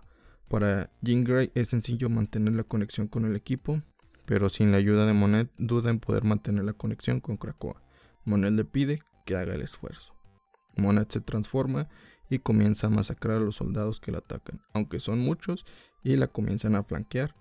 Para 0.48 0.92
Jean 1.02 1.24
Grey 1.24 1.52
es 1.56 1.70
sencillo 1.70 2.10
mantener 2.10 2.54
la 2.54 2.64
conexión 2.64 3.08
con 3.08 3.26
el 3.26 3.36
equipo 3.36 3.82
pero 4.26 4.50
sin 4.50 4.72
la 4.72 4.78
ayuda 4.78 5.06
de 5.06 5.14
Monet 5.14 5.52
duda 5.58 5.90
en 5.90 6.00
poder 6.00 6.24
mantener 6.24 6.64
la 6.64 6.74
conexión 6.74 7.20
con 7.20 7.38
Krakoa. 7.38 7.82
Monet 8.26 8.54
le 8.54 8.66
pide 8.66 9.02
que 9.26 9.36
haga 9.36 9.54
el 9.54 9.62
esfuerzo. 9.62 10.14
Monet 10.78 11.12
se 11.12 11.22
transforma 11.22 11.90
y 12.30 12.40
comienza 12.40 12.88
a 12.88 12.90
masacrar 12.90 13.38
a 13.38 13.42
los 13.42 13.56
soldados 13.56 14.00
que 14.00 14.12
la 14.12 14.20
atacan, 14.20 14.62
aunque 14.74 15.00
son 15.00 15.20
muchos, 15.20 15.66
y 16.04 16.16
la 16.16 16.28
comienzan 16.28 16.76
a 16.76 16.84
flanquear 16.84 17.36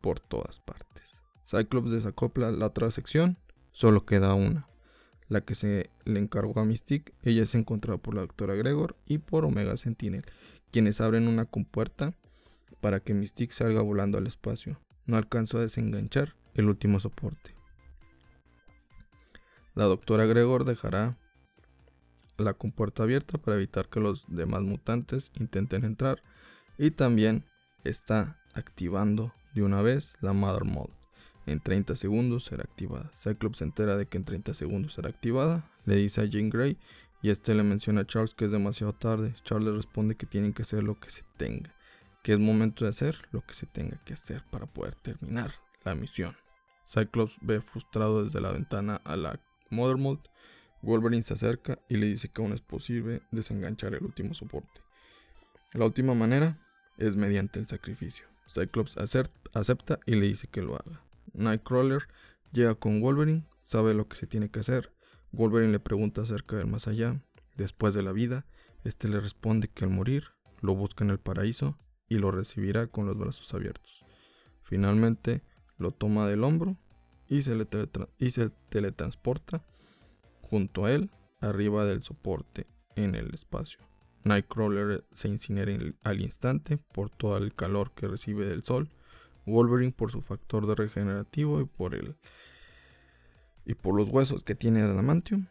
por 0.00 0.20
todas 0.20 0.60
partes. 0.60 1.20
Cyclops 1.44 1.90
desacopla 1.90 2.50
la 2.50 2.66
otra 2.66 2.90
sección, 2.90 3.38
solo 3.72 4.06
queda 4.06 4.34
una, 4.34 4.68
la 5.32 5.40
que 5.40 5.54
se 5.54 5.90
le 6.04 6.20
encargó 6.20 6.60
a 6.60 6.64
Mystique. 6.64 7.14
Ella 7.22 7.42
es 7.42 7.54
encontrada 7.54 7.98
por 7.98 8.14
la 8.14 8.20
doctora 8.20 8.54
Gregor 8.54 8.96
y 9.06 9.18
por 9.18 9.46
Omega 9.46 9.76
Sentinel, 9.78 10.24
quienes 10.70 11.00
abren 11.00 11.26
una 11.26 11.46
compuerta 11.46 12.12
para 12.80 13.00
que 13.00 13.14
Mystique 13.14 13.54
salga 13.54 13.80
volando 13.80 14.18
al 14.18 14.26
espacio. 14.26 14.78
No 15.06 15.16
alcanzó 15.16 15.58
a 15.58 15.62
desenganchar 15.62 16.36
el 16.54 16.68
último 16.68 17.00
soporte. 17.00 17.54
La 19.74 19.84
doctora 19.84 20.26
Gregor 20.26 20.64
dejará 20.64 21.16
la 22.36 22.52
compuerta 22.52 23.04
abierta 23.04 23.38
para 23.38 23.56
evitar 23.56 23.88
que 23.88 24.00
los 24.00 24.26
demás 24.28 24.60
mutantes 24.62 25.32
intenten 25.40 25.84
entrar 25.84 26.22
y 26.76 26.90
también 26.90 27.46
está 27.84 28.38
activando 28.54 29.32
de 29.54 29.62
una 29.62 29.80
vez 29.80 30.14
la 30.20 30.34
Mother 30.34 30.64
Mode. 30.64 31.01
En 31.46 31.60
30 31.60 31.96
segundos 31.96 32.44
será 32.44 32.62
activada. 32.62 33.10
Cyclops 33.14 33.58
se 33.58 33.64
entera 33.64 33.96
de 33.96 34.06
que 34.06 34.16
en 34.16 34.24
30 34.24 34.54
segundos 34.54 34.94
será 34.94 35.08
activada, 35.08 35.70
le 35.84 35.96
dice 35.96 36.20
a 36.20 36.24
Jean 36.24 36.50
Grey 36.50 36.78
y 37.20 37.30
este 37.30 37.54
le 37.54 37.62
menciona 37.62 38.02
a 38.02 38.06
Charles 38.06 38.34
que 38.34 38.44
es 38.44 38.52
demasiado 38.52 38.92
tarde. 38.92 39.34
Charles 39.42 39.68
le 39.68 39.76
responde 39.76 40.16
que 40.16 40.26
tienen 40.26 40.52
que 40.52 40.62
hacer 40.62 40.82
lo 40.82 40.98
que 40.98 41.10
se 41.10 41.24
tenga, 41.36 41.74
que 42.22 42.32
es 42.32 42.38
momento 42.38 42.84
de 42.84 42.90
hacer 42.90 43.16
lo 43.32 43.40
que 43.44 43.54
se 43.54 43.66
tenga 43.66 43.98
que 44.04 44.14
hacer 44.14 44.44
para 44.50 44.66
poder 44.66 44.94
terminar 44.94 45.52
la 45.84 45.94
misión. 45.94 46.36
Cyclops 46.86 47.38
ve 47.40 47.60
frustrado 47.60 48.24
desde 48.24 48.40
la 48.40 48.52
ventana 48.52 49.00
a 49.04 49.16
la 49.16 49.40
Mother 49.70 49.96
Mode 49.96 50.20
Wolverine 50.82 51.22
se 51.22 51.34
acerca 51.34 51.78
y 51.88 51.96
le 51.96 52.06
dice 52.06 52.28
que 52.28 52.42
aún 52.42 52.52
es 52.52 52.60
posible 52.60 53.22
desenganchar 53.30 53.94
el 53.94 54.04
último 54.04 54.34
soporte. 54.34 54.80
La 55.72 55.86
última 55.86 56.14
manera 56.14 56.58
es 56.98 57.16
mediante 57.16 57.60
el 57.60 57.68
sacrificio. 57.68 58.26
Cyclops 58.48 58.98
acepta 58.98 60.00
y 60.06 60.16
le 60.16 60.26
dice 60.26 60.48
que 60.48 60.60
lo 60.60 60.74
haga. 60.74 61.00
Nightcrawler 61.34 62.08
llega 62.52 62.74
con 62.74 63.00
Wolverine, 63.00 63.46
sabe 63.60 63.94
lo 63.94 64.08
que 64.08 64.16
se 64.16 64.26
tiene 64.26 64.50
que 64.50 64.60
hacer. 64.60 64.92
Wolverine 65.32 65.72
le 65.72 65.80
pregunta 65.80 66.22
acerca 66.22 66.56
del 66.56 66.66
más 66.66 66.88
allá, 66.88 67.20
después 67.56 67.94
de 67.94 68.02
la 68.02 68.12
vida. 68.12 68.46
Este 68.84 69.08
le 69.08 69.20
responde 69.20 69.68
que 69.68 69.84
al 69.84 69.90
morir 69.90 70.24
lo 70.60 70.74
busca 70.74 71.04
en 71.04 71.10
el 71.10 71.18
paraíso 71.18 71.78
y 72.08 72.18
lo 72.18 72.30
recibirá 72.30 72.86
con 72.86 73.06
los 73.06 73.16
brazos 73.16 73.52
abiertos. 73.54 74.04
Finalmente 74.62 75.42
lo 75.78 75.92
toma 75.92 76.26
del 76.28 76.44
hombro 76.44 76.76
y 77.28 77.42
se, 77.42 78.50
teletransporta 78.68 79.64
junto 80.42 80.84
a 80.84 80.92
él, 80.92 81.10
arriba 81.40 81.86
del 81.86 82.02
soporte, 82.02 82.66
en 82.94 83.14
el 83.14 83.32
espacio. 83.32 83.80
Nightcrawler 84.24 85.04
se 85.12 85.28
incinera 85.28 85.72
al 86.04 86.20
instante 86.20 86.76
por 86.76 87.10
todo 87.10 87.38
el 87.38 87.54
calor 87.54 87.92
que 87.92 88.06
recibe 88.06 88.46
del 88.46 88.64
sol, 88.64 88.90
Wolverine 89.46 89.92
por 89.92 90.10
su 90.10 90.20
factor 90.20 90.66
de 90.66 90.74
regenerativo 90.74 91.60
y 91.60 91.64
por 91.64 91.94
el 91.94 92.16
y 93.64 93.74
por 93.74 93.94
los 93.94 94.08
huesos 94.08 94.42
que 94.42 94.54
tiene 94.54 94.82
Adamantium. 94.82 95.46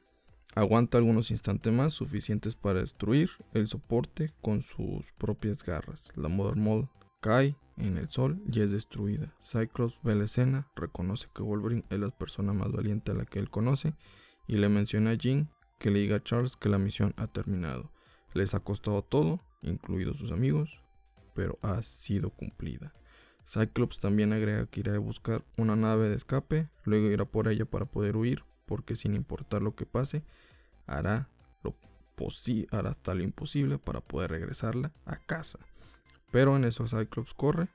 Aguanta 0.53 0.97
algunos 0.97 1.31
instantes 1.31 1.71
más 1.71 1.93
suficientes 1.93 2.55
para 2.55 2.81
destruir 2.81 3.29
el 3.53 3.67
soporte 3.67 4.33
con 4.41 4.61
sus 4.61 5.13
propias 5.13 5.63
garras. 5.63 6.11
La 6.17 6.27
Mother 6.27 6.57
Mold 6.57 6.89
cae 7.21 7.55
en 7.77 7.97
el 7.97 8.09
sol 8.09 8.41
y 8.51 8.59
es 8.59 8.71
destruida. 8.71 9.33
Cyclops 9.41 9.99
ve 10.03 10.15
la 10.15 10.25
escena, 10.25 10.67
reconoce 10.75 11.29
que 11.33 11.41
Wolverine 11.41 11.85
es 11.89 11.99
la 11.99 12.09
persona 12.09 12.51
más 12.51 12.71
valiente 12.71 13.11
a 13.11 13.15
la 13.15 13.25
que 13.25 13.39
él 13.39 13.49
conoce 13.49 13.93
y 14.45 14.57
le 14.57 14.67
menciona 14.67 15.11
a 15.11 15.13
Jean 15.13 15.49
que 15.79 15.89
le 15.89 15.99
diga 15.99 16.17
a 16.17 16.23
Charles 16.23 16.57
que 16.57 16.69
la 16.69 16.77
misión 16.77 17.13
ha 17.17 17.27
terminado. 17.27 17.91
Les 18.33 18.53
ha 18.53 18.59
costado 18.59 19.01
todo, 19.01 19.39
incluidos 19.61 20.17
sus 20.17 20.31
amigos, 20.31 20.81
pero 21.33 21.57
ha 21.61 21.81
sido 21.81 22.29
cumplida. 22.29 22.93
Cyclops 23.51 23.99
también 23.99 24.33
agrega 24.33 24.65
que 24.67 24.79
irá 24.81 24.95
a 24.95 24.99
buscar 24.99 25.43
una 25.57 25.75
nave 25.75 26.09
de 26.09 26.15
escape, 26.15 26.69
luego 26.85 27.07
irá 27.07 27.25
por 27.25 27.47
ella 27.47 27.65
para 27.65 27.85
poder 27.85 28.15
huir, 28.15 28.43
porque 28.65 28.95
sin 28.95 29.13
importar 29.15 29.61
lo 29.61 29.75
que 29.75 29.85
pase, 29.85 30.23
hará, 30.87 31.27
lo 31.63 31.75
hará 32.71 32.89
hasta 32.91 33.13
lo 33.13 33.23
imposible 33.23 33.77
para 33.77 33.99
poder 33.99 34.31
regresarla 34.31 34.91
a 35.05 35.17
casa. 35.17 35.59
Pero 36.31 36.55
en 36.55 36.63
eso 36.63 36.87
Cyclops 36.87 37.33
corre, 37.33 37.67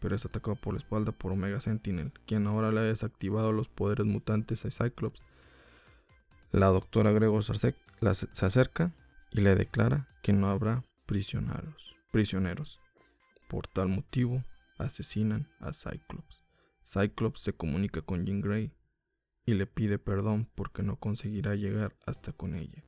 pero 0.00 0.14
es 0.14 0.24
atacado 0.24 0.56
por 0.56 0.74
la 0.74 0.78
espalda 0.78 1.12
por 1.12 1.32
Omega 1.32 1.60
Sentinel, 1.60 2.12
quien 2.26 2.46
ahora 2.46 2.72
le 2.72 2.80
ha 2.80 2.84
desactivado 2.84 3.52
los 3.52 3.68
poderes 3.68 4.06
mutantes 4.06 4.66
a 4.66 4.70
Cyclops 4.70 5.22
la 6.52 6.66
doctora 6.66 7.12
Gregor 7.12 7.42
se 7.42 7.74
acerca 8.44 8.92
y 9.30 9.40
le 9.40 9.54
declara 9.54 10.06
que 10.22 10.34
no 10.34 10.50
habrá 10.50 10.84
prisioneros. 11.06 11.96
prisioneros. 12.10 12.78
Por 13.48 13.66
tal 13.66 13.88
motivo, 13.88 14.44
asesinan 14.82 15.48
a 15.60 15.72
Cyclops. 15.72 16.44
Cyclops 16.84 17.40
se 17.40 17.52
comunica 17.52 18.02
con 18.02 18.26
Jean 18.26 18.40
Grey 18.40 18.72
y 19.44 19.54
le 19.54 19.66
pide 19.66 19.98
perdón 19.98 20.50
porque 20.54 20.82
no 20.82 20.98
conseguirá 20.98 21.54
llegar 21.54 21.96
hasta 22.06 22.32
con 22.32 22.54
ella. 22.54 22.84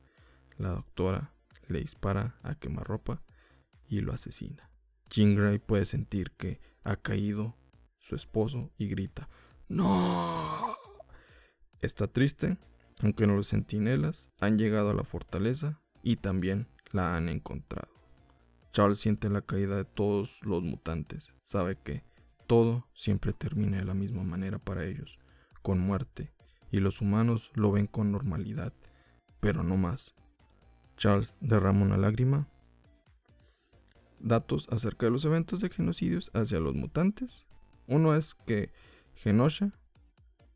La 0.57 0.69
doctora 0.69 1.33
le 1.67 1.79
dispara 1.79 2.39
a 2.43 2.55
quemarropa 2.55 3.23
y 3.87 4.01
lo 4.01 4.13
asesina. 4.13 4.69
Jean 5.09 5.35
Grey 5.35 5.59
puede 5.59 5.85
sentir 5.85 6.31
que 6.31 6.59
ha 6.83 6.95
caído 6.95 7.57
su 7.97 8.15
esposo 8.15 8.71
y 8.77 8.87
grita 8.87 9.29
¡No! 9.67 10.75
Está 11.81 12.07
triste 12.07 12.57
aunque 13.01 13.27
los 13.27 13.49
centinelas 13.49 14.31
han 14.39 14.57
llegado 14.57 14.91
a 14.91 14.93
la 14.93 15.03
fortaleza 15.03 15.81
y 16.01 16.17
también 16.17 16.69
la 16.91 17.15
han 17.15 17.29
encontrado. 17.29 17.94
Charles 18.75 18.99
siente 18.99 19.29
la 19.29 19.41
caída 19.41 19.77
de 19.77 19.85
todos 19.85 20.41
los 20.43 20.61
mutantes, 20.61 21.33
sabe 21.43 21.77
que 21.77 22.03
todo 22.45 22.89
siempre 22.93 23.31
termina 23.31 23.77
de 23.77 23.85
la 23.85 23.93
misma 23.93 24.23
manera 24.23 24.59
para 24.59 24.83
ellos, 24.83 25.17
con 25.61 25.79
muerte, 25.79 26.33
y 26.71 26.81
los 26.81 26.99
humanos 26.99 27.51
lo 27.53 27.71
ven 27.71 27.87
con 27.87 28.11
normalidad, 28.11 28.73
pero 29.39 29.63
no 29.63 29.77
más. 29.77 30.13
Charles 30.97 31.37
derrama 31.39 31.83
una 31.83 31.95
lágrima. 31.95 32.49
Datos 34.19 34.67
acerca 34.69 35.05
de 35.05 35.13
los 35.13 35.23
eventos 35.23 35.61
de 35.61 35.69
genocidios 35.69 36.29
hacia 36.33 36.59
los 36.59 36.75
mutantes. 36.75 37.47
Uno 37.87 38.13
es 38.13 38.33
que 38.33 38.73
Genosha 39.13 39.71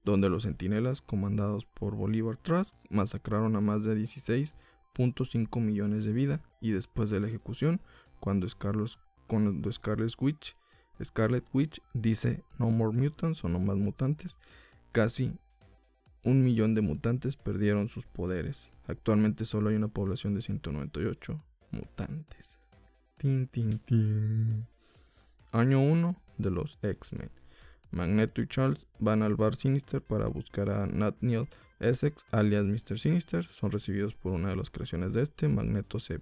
donde 0.03 0.29
los 0.29 0.43
centinelas 0.43 1.01
comandados 1.01 1.65
por 1.65 1.95
Bolívar 1.95 2.35
Trask 2.35 2.75
masacraron 2.89 3.55
a 3.55 3.61
más 3.61 3.85
de 3.85 3.95
16.5 3.95 5.61
millones 5.61 6.03
de 6.03 6.11
vida 6.11 6.41
y 6.59 6.71
después 6.71 7.09
de 7.09 7.21
la 7.21 7.27
ejecución, 7.27 7.79
cuando, 8.19 8.47
Scarlet, 8.47 8.97
cuando 9.27 9.71
Scarlet, 9.71 10.13
Witch, 10.19 10.55
Scarlet 11.03 11.45
Witch 11.53 11.81
dice 11.93 12.43
no 12.57 12.69
more 12.69 12.95
mutants 12.95 13.43
o 13.43 13.49
no 13.49 13.59
más 13.59 13.77
mutantes, 13.77 14.37
casi 14.91 15.37
un 16.23 16.43
millón 16.43 16.75
de 16.75 16.81
mutantes 16.81 17.37
perdieron 17.37 17.89
sus 17.89 18.05
poderes. 18.05 18.71
Actualmente 18.87 19.45
solo 19.45 19.69
hay 19.69 19.75
una 19.75 19.87
población 19.87 20.35
de 20.35 20.41
198 20.41 21.41
mutantes. 21.71 22.59
Año 25.51 25.81
1 25.81 26.15
de 26.37 26.51
los 26.51 26.79
X-Men. 26.81 27.31
Magneto 27.91 28.41
y 28.41 28.47
Charles 28.47 28.85
van 28.99 29.23
al 29.23 29.35
bar 29.35 29.55
Sinister 29.55 30.01
para 30.01 30.27
buscar 30.27 30.69
a 30.69 30.85
Nathaniel 30.85 31.49
Essex, 31.79 32.23
alias 32.31 32.65
Mr. 32.65 32.99
Sinister. 32.99 33.45
Son 33.45 33.71
recibidos 33.71 34.13
por 34.15 34.33
una 34.33 34.49
de 34.49 34.55
las 34.55 34.69
creaciones 34.69 35.13
de 35.13 35.23
este. 35.23 35.47
Magneto 35.47 35.99
se 35.99 36.19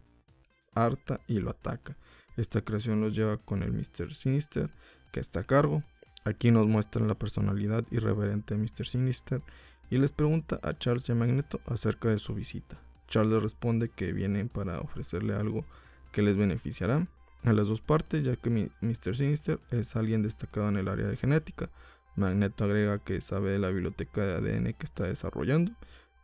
harta 0.85 1.19
y 1.27 1.39
lo 1.39 1.51
ataca. 1.51 1.97
Esta 2.35 2.61
creación 2.61 3.01
los 3.01 3.15
lleva 3.15 3.37
con 3.37 3.63
el 3.63 3.71
Mr. 3.73 4.13
Sinister, 4.13 4.69
que 5.11 5.19
está 5.19 5.41
a 5.41 5.43
cargo. 5.43 5.83
Aquí 6.23 6.51
nos 6.51 6.67
muestran 6.67 7.07
la 7.07 7.15
personalidad 7.15 7.85
irreverente 7.91 8.55
de 8.55 8.61
Mr. 8.61 8.85
Sinister 8.85 9.41
y 9.89 9.97
les 9.97 10.11
pregunta 10.11 10.59
a 10.61 10.77
Charles 10.77 11.07
y 11.07 11.13
a 11.13 11.15
Magneto 11.15 11.61
acerca 11.65 12.09
de 12.09 12.19
su 12.19 12.35
visita. 12.35 12.77
Charles 13.07 13.33
le 13.33 13.39
responde 13.39 13.89
que 13.89 14.11
vienen 14.11 14.49
para 14.49 14.81
ofrecerle 14.81 15.33
algo 15.33 15.65
que 16.11 16.21
les 16.21 16.35
beneficiará 16.35 17.07
a 17.43 17.53
las 17.53 17.67
dos 17.67 17.81
partes, 17.81 18.23
ya 18.23 18.35
que 18.35 18.49
Mr. 18.49 19.15
Sinister 19.15 19.59
es 19.71 19.95
alguien 19.95 20.21
destacado 20.21 20.67
en 20.69 20.77
el 20.77 20.87
área 20.89 21.07
de 21.07 21.15
genética. 21.15 21.69
Magneto 22.15 22.65
agrega 22.65 22.99
que 22.99 23.21
sabe 23.21 23.51
de 23.51 23.59
la 23.59 23.69
biblioteca 23.69 24.25
de 24.25 24.33
ADN 24.33 24.73
que 24.73 24.85
está 24.85 25.05
desarrollando. 25.05 25.71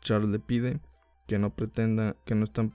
Charles 0.02 0.30
le 0.30 0.39
pide 0.39 0.80
que 1.28 1.39
no 1.39 1.52
pretenda, 1.52 2.16
que 2.26 2.36
no 2.36 2.44
están 2.44 2.70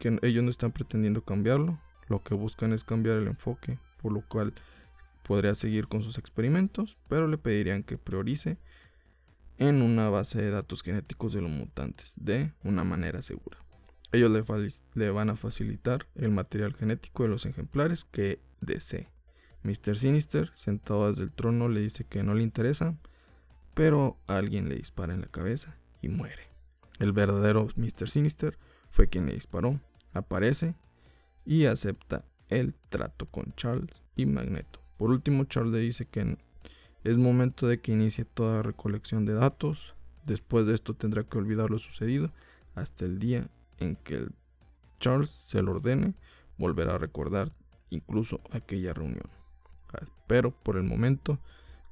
que 0.00 0.18
ellos 0.22 0.42
no 0.42 0.50
están 0.50 0.72
pretendiendo 0.72 1.22
cambiarlo, 1.22 1.78
lo 2.08 2.24
que 2.24 2.34
buscan 2.34 2.72
es 2.72 2.82
cambiar 2.82 3.18
el 3.18 3.28
enfoque, 3.28 3.78
por 4.02 4.12
lo 4.12 4.26
cual 4.26 4.54
podría 5.22 5.54
seguir 5.54 5.86
con 5.86 6.02
sus 6.02 6.18
experimentos, 6.18 6.96
pero 7.08 7.28
le 7.28 7.38
pedirían 7.38 7.84
que 7.84 7.98
priorice 7.98 8.58
en 9.58 9.82
una 9.82 10.08
base 10.08 10.40
de 10.40 10.50
datos 10.50 10.82
genéticos 10.82 11.34
de 11.34 11.42
los 11.42 11.50
mutantes 11.50 12.14
de 12.16 12.52
una 12.64 12.82
manera 12.82 13.20
segura. 13.20 13.58
Ellos 14.10 14.30
le, 14.94 15.10
van 15.10 15.30
a 15.30 15.36
facilitar 15.36 16.08
el 16.16 16.30
material 16.30 16.74
genético 16.74 17.22
de 17.22 17.28
los 17.28 17.46
ejemplares 17.46 18.04
que 18.04 18.40
desee. 18.60 19.08
Mr. 19.62 19.96
Sinister, 19.96 20.50
sentado 20.54 21.10
desde 21.10 21.24
el 21.24 21.32
trono, 21.32 21.68
le 21.68 21.80
dice 21.80 22.04
que 22.04 22.24
no 22.24 22.34
le 22.34 22.42
interesa, 22.42 22.96
pero 23.74 24.18
alguien 24.26 24.68
le 24.68 24.76
dispara 24.76 25.12
en 25.12 25.20
la 25.20 25.28
cabeza 25.28 25.76
y 26.00 26.08
muere. 26.08 26.48
El 26.98 27.12
verdadero 27.12 27.68
Mr. 27.76 28.08
Sinister 28.08 28.58
fue 28.90 29.08
quien 29.08 29.26
le 29.26 29.34
disparó. 29.34 29.78
Aparece 30.12 30.74
y 31.44 31.66
acepta 31.66 32.24
el 32.48 32.74
trato 32.88 33.26
con 33.26 33.52
Charles 33.56 34.02
y 34.16 34.26
Magneto. 34.26 34.80
Por 34.96 35.10
último, 35.10 35.44
Charles 35.44 35.72
le 35.72 35.78
dice 35.78 36.06
que 36.06 36.36
es 37.04 37.18
momento 37.18 37.66
de 37.66 37.80
que 37.80 37.92
inicie 37.92 38.24
toda 38.24 38.62
recolección 38.62 39.24
de 39.24 39.34
datos. 39.34 39.94
Después 40.26 40.66
de 40.66 40.74
esto 40.74 40.94
tendrá 40.94 41.24
que 41.24 41.38
olvidar 41.38 41.70
lo 41.70 41.78
sucedido 41.78 42.30
hasta 42.74 43.04
el 43.04 43.18
día 43.18 43.48
en 43.78 43.96
que 43.96 44.28
Charles 44.98 45.30
se 45.30 45.62
lo 45.62 45.72
ordene, 45.72 46.14
volverá 46.58 46.96
a 46.96 46.98
recordar 46.98 47.50
incluso 47.88 48.40
aquella 48.52 48.92
reunión. 48.92 49.28
Pero 50.26 50.52
por 50.52 50.76
el 50.76 50.84
momento, 50.84 51.38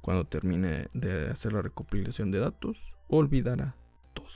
cuando 0.01 0.25
termine 0.25 0.87
de 0.93 1.27
hacer 1.29 1.53
la 1.53 1.61
recopilación 1.61 2.31
de 2.31 2.39
datos, 2.39 2.93
olvidará 3.07 3.75
todo. 4.13 4.27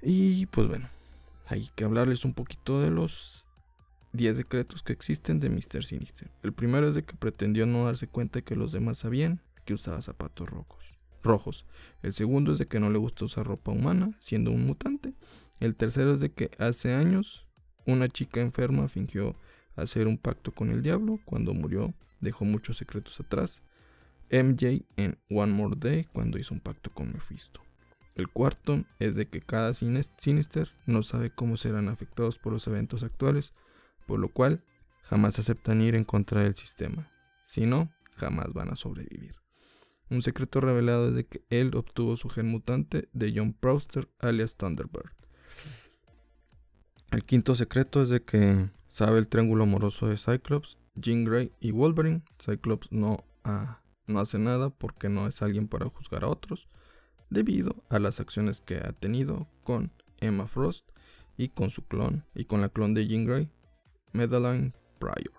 Y 0.00 0.46
pues 0.46 0.68
bueno, 0.68 0.88
hay 1.52 1.68
que 1.74 1.84
hablarles 1.84 2.24
un 2.24 2.32
poquito 2.32 2.80
de 2.80 2.90
los 2.90 3.46
10 4.14 4.38
secretos 4.38 4.82
que 4.82 4.94
existen 4.94 5.38
de 5.38 5.50
Mr. 5.50 5.84
Sinister. 5.84 6.30
El 6.42 6.54
primero 6.54 6.88
es 6.88 6.94
de 6.94 7.04
que 7.04 7.14
pretendió 7.14 7.66
no 7.66 7.84
darse 7.84 8.08
cuenta 8.08 8.38
de 8.38 8.42
que 8.42 8.56
los 8.56 8.72
demás 8.72 8.98
sabían 8.98 9.42
que 9.66 9.74
usaba 9.74 10.00
zapatos 10.00 10.48
rojos. 10.48 10.82
rojos. 11.22 11.66
El 12.02 12.14
segundo 12.14 12.52
es 12.52 12.58
de 12.58 12.66
que 12.66 12.80
no 12.80 12.88
le 12.88 12.98
gusta 12.98 13.26
usar 13.26 13.46
ropa 13.46 13.70
humana, 13.70 14.16
siendo 14.18 14.50
un 14.50 14.64
mutante. 14.64 15.12
El 15.60 15.76
tercero 15.76 16.14
es 16.14 16.20
de 16.20 16.32
que 16.32 16.50
hace 16.58 16.94
años 16.94 17.46
una 17.86 18.08
chica 18.08 18.40
enferma 18.40 18.88
fingió 18.88 19.36
hacer 19.76 20.06
un 20.06 20.16
pacto 20.16 20.52
con 20.52 20.70
el 20.70 20.82
diablo. 20.82 21.20
Cuando 21.26 21.52
murió 21.52 21.92
dejó 22.20 22.46
muchos 22.46 22.78
secretos 22.78 23.20
atrás. 23.20 23.62
MJ 24.30 24.86
en 24.96 25.18
One 25.28 25.52
More 25.52 25.76
Day 25.78 26.04
cuando 26.04 26.38
hizo 26.38 26.54
un 26.54 26.60
pacto 26.60 26.90
con 26.90 27.12
Mephisto. 27.12 27.60
El 28.14 28.28
cuarto 28.28 28.84
es 28.98 29.16
de 29.16 29.26
que 29.28 29.40
cada 29.40 29.72
Sinister 29.72 30.68
no 30.86 31.02
sabe 31.02 31.30
cómo 31.30 31.56
serán 31.56 31.88
afectados 31.88 32.38
por 32.38 32.52
los 32.52 32.66
eventos 32.66 33.02
actuales, 33.02 33.52
por 34.06 34.18
lo 34.18 34.28
cual 34.28 34.62
jamás 35.02 35.38
aceptan 35.38 35.80
ir 35.80 35.94
en 35.94 36.04
contra 36.04 36.42
del 36.42 36.54
sistema. 36.54 37.10
Si 37.44 37.64
no, 37.64 37.90
jamás 38.16 38.52
van 38.52 38.70
a 38.70 38.76
sobrevivir. 38.76 39.36
Un 40.10 40.20
secreto 40.20 40.60
revelado 40.60 41.08
es 41.08 41.14
de 41.14 41.26
que 41.26 41.42
él 41.48 41.74
obtuvo 41.74 42.16
su 42.16 42.28
gen 42.28 42.48
mutante 42.48 43.08
de 43.14 43.32
John 43.34 43.54
Prouster 43.54 44.10
alias 44.18 44.56
Thunderbird. 44.56 45.12
El 47.10 47.24
quinto 47.24 47.54
secreto 47.54 48.02
es 48.02 48.10
de 48.10 48.22
que 48.22 48.70
sabe 48.88 49.18
el 49.18 49.28
triángulo 49.28 49.64
amoroso 49.64 50.06
de 50.06 50.18
Cyclops, 50.18 50.76
Jean 50.96 51.24
Grey 51.24 51.52
y 51.60 51.70
Wolverine. 51.70 52.22
Cyclops 52.38 52.92
no, 52.92 53.24
no 54.06 54.20
hace 54.20 54.38
nada 54.38 54.68
porque 54.68 55.08
no 55.08 55.26
es 55.26 55.40
alguien 55.40 55.66
para 55.66 55.88
juzgar 55.88 56.24
a 56.24 56.28
otros 56.28 56.68
debido 57.32 57.82
a 57.88 57.98
las 57.98 58.20
acciones 58.20 58.60
que 58.60 58.76
ha 58.76 58.92
tenido 58.92 59.48
con 59.64 59.90
Emma 60.20 60.46
Frost 60.46 60.88
y 61.36 61.48
con 61.48 61.70
su 61.70 61.86
clon 61.86 62.24
y 62.34 62.44
con 62.44 62.60
la 62.60 62.68
clon 62.68 62.94
de 62.94 63.06
Jean 63.06 63.24
Grey, 63.24 63.50
Madeline 64.12 64.74
Pryor. 64.98 65.32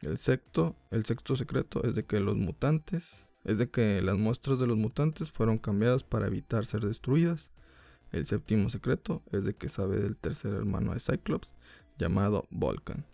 El 0.00 0.18
sexto, 0.18 0.76
el 0.90 1.04
sexto 1.04 1.36
secreto 1.36 1.82
es 1.84 1.94
de 1.94 2.04
que 2.04 2.20
los 2.20 2.36
mutantes, 2.36 3.26
es 3.44 3.58
de 3.58 3.70
que 3.70 4.02
las 4.02 4.16
muestras 4.16 4.58
de 4.58 4.66
los 4.66 4.76
mutantes 4.76 5.30
fueron 5.30 5.58
cambiadas 5.58 6.04
para 6.04 6.26
evitar 6.26 6.66
ser 6.66 6.80
destruidas. 6.82 7.50
El 8.12 8.26
séptimo 8.26 8.68
secreto 8.70 9.22
es 9.32 9.44
de 9.44 9.54
que 9.54 9.68
sabe 9.68 10.00
del 10.00 10.16
tercer 10.16 10.54
hermano 10.54 10.94
de 10.94 11.00
Cyclops, 11.00 11.56
llamado 11.98 12.46
Vulcan. 12.50 13.04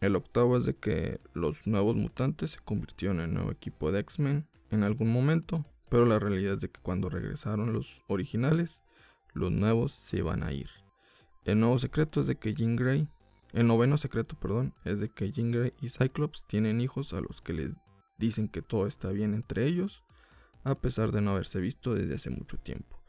El 0.00 0.14
octavo 0.14 0.58
es 0.58 0.66
de 0.66 0.76
que 0.76 1.20
los 1.32 1.66
nuevos 1.66 1.96
mutantes 1.96 2.50
se 2.52 2.58
convirtieron 2.58 3.20
en 3.20 3.32
nuevo 3.32 3.50
equipo 3.50 3.92
de 3.92 4.00
X-Men 4.00 4.46
en 4.70 4.82
algún 4.82 5.10
momento, 5.10 5.64
pero 5.88 6.06
la 6.06 6.18
realidad 6.18 6.54
es 6.54 6.60
de 6.60 6.70
que 6.70 6.80
cuando 6.80 7.08
regresaron 7.08 7.72
los 7.72 8.02
originales, 8.08 8.82
los 9.32 9.52
nuevos 9.52 9.92
se 9.92 10.22
van 10.22 10.42
a 10.42 10.52
ir. 10.52 10.70
El 11.44 11.60
nuevo 11.60 11.78
secreto 11.78 12.20
es 12.20 12.26
de 12.26 12.36
que 12.36 12.54
Jean 12.54 12.76
Grey, 12.76 13.08
el 13.52 13.66
noveno 13.66 13.98
secreto, 13.98 14.38
perdón, 14.38 14.74
es 14.84 14.98
de 14.98 15.08
que 15.08 15.30
Jean 15.30 15.52
Grey 15.52 15.72
y 15.80 15.88
Cyclops 15.88 16.44
tienen 16.46 16.80
hijos 16.80 17.12
a 17.12 17.20
los 17.20 17.40
que 17.40 17.52
les 17.52 17.70
dicen 18.18 18.48
que 18.48 18.62
todo 18.62 18.86
está 18.86 19.10
bien 19.10 19.34
entre 19.34 19.66
ellos, 19.66 20.02
a 20.64 20.74
pesar 20.74 21.12
de 21.12 21.20
no 21.20 21.32
haberse 21.32 21.60
visto 21.60 21.94
desde 21.94 22.16
hace 22.16 22.30
mucho 22.30 22.56
tiempo. 22.58 23.00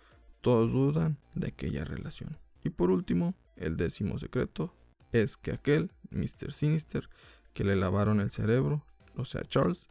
Todos 0.42 0.72
dudan 0.72 1.18
de 1.34 1.48
aquella 1.48 1.84
relación. 1.84 2.38
Y 2.64 2.70
por 2.70 2.92
último, 2.92 3.34
el 3.56 3.78
décimo 3.78 4.20
secreto 4.20 4.76
es 5.12 5.38
que 5.38 5.52
aquel, 5.52 5.92
Mr. 6.12 6.54
Sinister, 6.54 7.10
que 7.54 7.64
le 7.64 7.76
lavaron 7.76 8.20
el 8.20 8.30
cerebro, 8.30 8.86
o 9.16 9.26
sea, 9.26 9.42
Charles, 9.44 9.90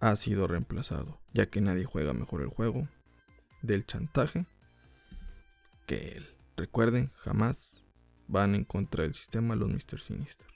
ha 0.00 0.16
sido 0.16 0.46
reemplazado, 0.46 1.20
ya 1.32 1.46
que 1.46 1.60
nadie 1.60 1.84
juega 1.84 2.12
mejor 2.12 2.42
el 2.42 2.48
juego 2.48 2.88
del 3.62 3.86
chantaje 3.86 4.46
que 5.86 6.12
él. 6.16 6.26
Recuerden, 6.56 7.10
jamás 7.16 7.84
van 8.28 8.54
en 8.54 8.64
contra 8.64 9.02
del 9.02 9.14
sistema 9.14 9.56
los 9.56 9.68
Mr. 9.68 10.00
Sinister. 10.00 10.46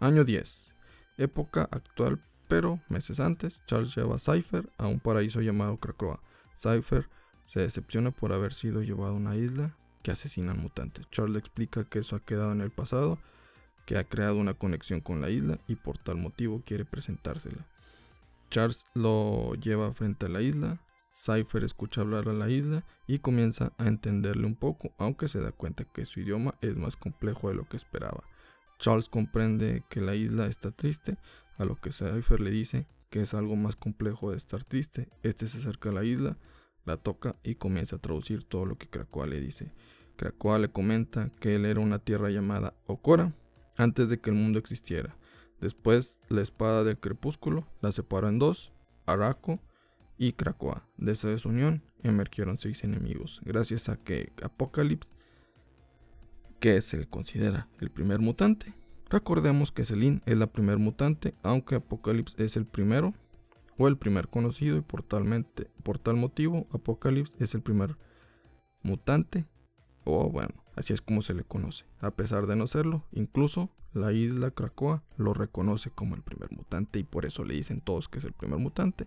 Año 0.00 0.24
10. 0.24 0.74
Época 1.16 1.68
actual, 1.70 2.22
pero 2.48 2.80
meses 2.88 3.20
antes, 3.20 3.62
Charles 3.66 3.94
lleva 3.94 4.16
a 4.16 4.18
Cypher 4.18 4.70
a 4.78 4.86
un 4.86 5.00
paraíso 5.00 5.40
llamado 5.40 5.78
Krakoa. 5.78 6.20
Cypher 6.54 7.08
se 7.44 7.60
decepciona 7.60 8.10
por 8.10 8.32
haber 8.32 8.52
sido 8.52 8.82
llevado 8.82 9.12
a 9.12 9.16
una 9.16 9.36
isla 9.36 9.76
que 10.02 10.10
asesinan 10.10 10.60
mutantes. 10.60 11.08
Charles 11.10 11.32
le 11.32 11.38
explica 11.38 11.84
que 11.84 12.00
eso 12.00 12.16
ha 12.16 12.20
quedado 12.20 12.52
en 12.52 12.60
el 12.60 12.70
pasado, 12.70 13.18
que 13.86 13.96
ha 13.96 14.04
creado 14.04 14.36
una 14.36 14.54
conexión 14.54 15.00
con 15.00 15.20
la 15.20 15.30
isla 15.30 15.58
y 15.66 15.76
por 15.76 15.98
tal 15.98 16.16
motivo 16.16 16.62
quiere 16.64 16.84
presentársela. 16.84 17.66
Charles 18.50 18.86
lo 18.94 19.54
lleva 19.54 19.92
frente 19.92 20.26
a 20.26 20.28
la 20.28 20.40
isla, 20.40 20.80
Cypher 21.12 21.64
escucha 21.64 22.00
hablar 22.00 22.28
a 22.28 22.32
la 22.32 22.48
isla 22.48 22.84
y 23.06 23.18
comienza 23.18 23.72
a 23.78 23.88
entenderle 23.88 24.46
un 24.46 24.54
poco, 24.54 24.92
aunque 24.98 25.28
se 25.28 25.40
da 25.40 25.52
cuenta 25.52 25.84
que 25.84 26.06
su 26.06 26.20
idioma 26.20 26.54
es 26.60 26.76
más 26.76 26.96
complejo 26.96 27.48
de 27.48 27.54
lo 27.54 27.68
que 27.68 27.76
esperaba. 27.76 28.22
Charles 28.78 29.08
comprende 29.08 29.84
que 29.90 30.00
la 30.00 30.14
isla 30.14 30.46
está 30.46 30.70
triste, 30.70 31.18
a 31.58 31.64
lo 31.64 31.74
que 31.76 31.90
Cypher 31.90 32.40
le 32.40 32.50
dice 32.50 32.86
que 33.10 33.22
es 33.22 33.34
algo 33.34 33.56
más 33.56 33.74
complejo 33.74 34.30
de 34.30 34.36
estar 34.36 34.62
triste. 34.64 35.08
Este 35.22 35.46
se 35.48 35.58
acerca 35.58 35.88
a 35.88 35.92
la 35.92 36.04
isla, 36.04 36.36
la 36.84 36.98
toca 36.98 37.34
y 37.42 37.56
comienza 37.56 37.96
a 37.96 38.00
traducir 38.00 38.44
todo 38.44 38.66
lo 38.66 38.76
que 38.76 38.88
Krakoa 38.88 39.26
le 39.26 39.40
dice. 39.40 39.72
Krakoa 40.16 40.58
le 40.58 40.70
comenta 40.70 41.30
que 41.40 41.56
él 41.56 41.64
era 41.64 41.80
una 41.80 41.98
tierra 41.98 42.30
llamada 42.30 42.74
Okora 42.86 43.34
antes 43.76 44.08
de 44.08 44.20
que 44.20 44.30
el 44.30 44.36
mundo 44.36 44.58
existiera 44.58 45.16
Después, 45.60 46.18
la 46.28 46.40
espada 46.40 46.84
del 46.84 46.98
crepúsculo 46.98 47.66
la 47.80 47.92
separó 47.92 48.28
en 48.28 48.38
dos, 48.38 48.72
Araco 49.06 49.60
y 50.16 50.32
Krakoa. 50.32 50.86
De 50.96 51.12
esa 51.12 51.28
desunión 51.28 51.82
emergieron 52.02 52.58
seis 52.58 52.84
enemigos, 52.84 53.40
gracias 53.44 53.88
a 53.88 53.96
que 53.96 54.32
Apocalypse, 54.42 55.10
que 56.60 56.80
se 56.80 56.98
le 56.98 57.06
considera 57.06 57.68
el 57.80 57.90
primer 57.90 58.20
mutante, 58.20 58.74
recordemos 59.08 59.72
que 59.72 59.84
Selin 59.84 60.22
es 60.26 60.36
la 60.36 60.46
primer 60.46 60.78
mutante, 60.78 61.34
aunque 61.42 61.76
Apocalypse 61.76 62.42
es 62.44 62.56
el 62.56 62.66
primero 62.66 63.14
o 63.78 63.88
el 63.88 63.96
primer 63.96 64.28
conocido 64.28 64.76
y 64.76 64.80
por, 64.80 65.04
por 65.04 65.98
tal 65.98 66.16
motivo 66.16 66.66
Apocalypse 66.72 67.34
es 67.38 67.54
el 67.54 67.62
primer 67.62 67.96
mutante 68.82 69.46
o 70.04 70.30
bueno, 70.30 70.54
así 70.78 70.92
es 70.92 71.00
como 71.00 71.22
se 71.22 71.34
le 71.34 71.44
conoce. 71.44 71.84
A 72.00 72.10
pesar 72.10 72.46
de 72.46 72.56
no 72.56 72.66
serlo, 72.66 73.04
incluso 73.12 73.70
la 73.92 74.12
isla 74.12 74.50
Krakoa 74.50 75.02
lo 75.16 75.34
reconoce 75.34 75.90
como 75.90 76.14
el 76.14 76.22
primer 76.22 76.52
mutante 76.52 76.98
y 76.98 77.04
por 77.04 77.26
eso 77.26 77.44
le 77.44 77.54
dicen 77.54 77.80
todos 77.80 78.08
que 78.08 78.18
es 78.18 78.24
el 78.24 78.32
primer 78.32 78.58
mutante, 78.58 79.06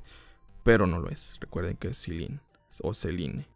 pero 0.63 0.86
no 0.86 0.99
lo 0.99 1.10
es. 1.10 1.38
Recuerden 1.39 1.77
que 1.77 1.89
es 1.89 1.97
Celine 1.97 2.39
o 2.84 2.93
Celine. 2.93 3.47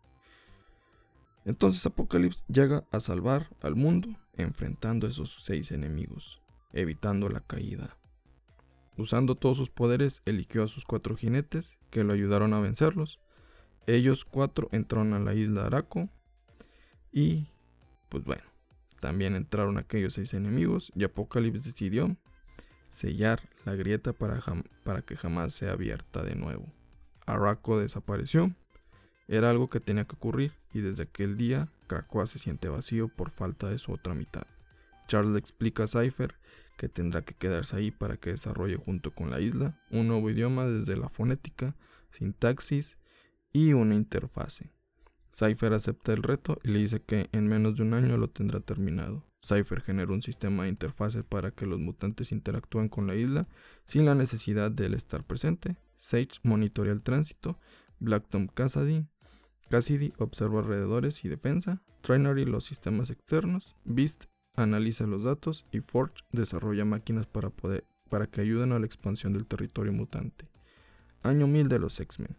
Entonces 1.44 1.86
Apocalypse 1.86 2.44
llega 2.48 2.86
a 2.92 3.00
salvar 3.00 3.50
al 3.62 3.76
mundo 3.76 4.10
enfrentando 4.38 5.08
a 5.08 5.10
esos 5.10 5.38
seis 5.44 5.72
enemigos, 5.72 6.42
evitando 6.74 7.30
la 7.30 7.42
caída. 7.42 7.98
Usando 8.98 9.36
todos 9.36 9.58
sus 9.58 9.70
poderes, 9.70 10.22
eligió 10.26 10.64
a 10.64 10.68
sus 10.68 10.86
cuatro 10.86 11.18
jinetes 11.18 11.78
que 11.90 12.04
lo 12.04 12.14
ayudaron 12.14 12.54
a 12.54 12.62
vencerlos. 12.62 13.20
Ellos 13.88 14.26
cuatro 14.26 14.70
entraron 14.72 15.14
a 15.14 15.20
la 15.20 15.34
isla 15.34 15.66
Araco 15.66 16.10
y, 17.12 17.50
pues 18.16 18.24
bueno, 18.24 18.44
también 19.02 19.36
entraron 19.36 19.78
aquellos 19.78 20.14
seis 20.14 20.34
enemigos 20.34 20.90
y 20.96 21.04
Apocalipsis 21.04 21.66
decidió 21.66 22.16
sellar 22.90 23.42
la 23.66 23.76
grieta 23.76 24.14
para, 24.14 24.42
para 24.86 25.02
que 25.02 25.18
jamás 25.18 25.54
sea 25.54 25.74
abierta 25.74 26.24
de 26.24 26.36
nuevo. 26.36 26.72
Araco 27.26 27.78
desapareció. 27.78 28.56
Era 29.28 29.50
algo 29.50 29.70
que 29.70 29.82
tenía 29.82 30.06
que 30.06 30.16
ocurrir 30.16 30.54
y 30.72 30.80
desde 30.80 31.04
aquel 31.04 31.36
día 31.36 31.68
Krakoa 31.88 32.26
se 32.26 32.40
siente 32.40 32.70
vacío 32.70 33.10
por 33.10 33.32
falta 33.32 33.70
de 33.70 33.80
su 33.80 33.92
otra 33.92 34.14
mitad. 34.14 34.48
Charles 35.10 35.34
le 35.34 35.40
explica 35.40 35.84
a 35.84 35.88
Cypher 35.88 36.36
que 36.78 36.88
tendrá 36.88 37.22
que 37.22 37.34
quedarse 37.34 37.76
ahí 37.76 37.92
para 37.92 38.16
que 38.16 38.30
desarrolle 38.30 38.78
junto 38.78 39.12
con 39.12 39.30
la 39.30 39.42
isla 39.42 39.78
un 39.92 40.08
nuevo 40.08 40.30
idioma 40.30 40.68
desde 40.68 40.96
la 40.96 41.10
fonética, 41.10 41.76
sintaxis 42.12 42.98
y 43.52 43.74
una 43.74 43.94
interfase. 43.94 44.72
Cypher 45.38 45.74
acepta 45.74 46.14
el 46.14 46.24
reto 46.24 46.60
y 46.64 46.70
le 46.70 46.80
dice 46.80 47.02
que 47.02 47.28
en 47.34 47.48
menos 47.48 47.76
de 47.76 47.84
un 47.84 47.94
año 47.94 48.18
lo 48.18 48.30
tendrá 48.30 48.62
terminado. 48.62 49.26
Cypher 49.46 49.82
genera 49.82 50.14
un 50.14 50.22
sistema 50.22 50.64
de 50.64 50.70
interfaces 50.70 51.26
para 51.26 51.52
que 51.52 51.66
los 51.66 51.80
mutantes 51.80 52.32
interactúen 52.32 52.88
con 52.88 53.06
la 53.06 53.16
isla 53.16 53.48
sin 53.84 54.06
la 54.06 54.16
necesidad 54.16 54.72
de 54.72 54.86
él 54.86 54.94
estar 54.94 55.26
presente. 55.26 55.76
Sage 55.98 56.40
monitorea 56.44 56.94
el 56.94 57.02
tránsito. 57.02 57.60
Black 58.00 58.30
Tom 58.30 58.48
Cassidy, 58.48 59.06
Cassidy 59.70 60.14
observa 60.20 60.60
alrededores 60.60 61.26
y 61.26 61.28
defensa. 61.28 61.82
Trinary 62.02 62.46
los 62.46 62.64
sistemas 62.64 63.10
externos. 63.10 63.76
Beast 63.84 64.26
analiza 64.56 65.06
los 65.06 65.24
datos 65.24 65.66
y 65.72 65.82
Forge 65.82 66.24
desarrolla 66.32 66.86
máquinas 66.86 67.28
para, 67.28 67.50
poder, 67.50 67.86
para 68.10 68.28
que 68.28 68.40
ayuden 68.40 68.72
a 68.72 68.80
la 68.80 68.86
expansión 68.86 69.34
del 69.34 69.48
territorio 69.48 69.92
mutante. 69.92 70.48
Año 71.24 71.48
1000 71.48 71.68
de 71.68 71.80
los 71.80 72.00
X-Men. 72.00 72.38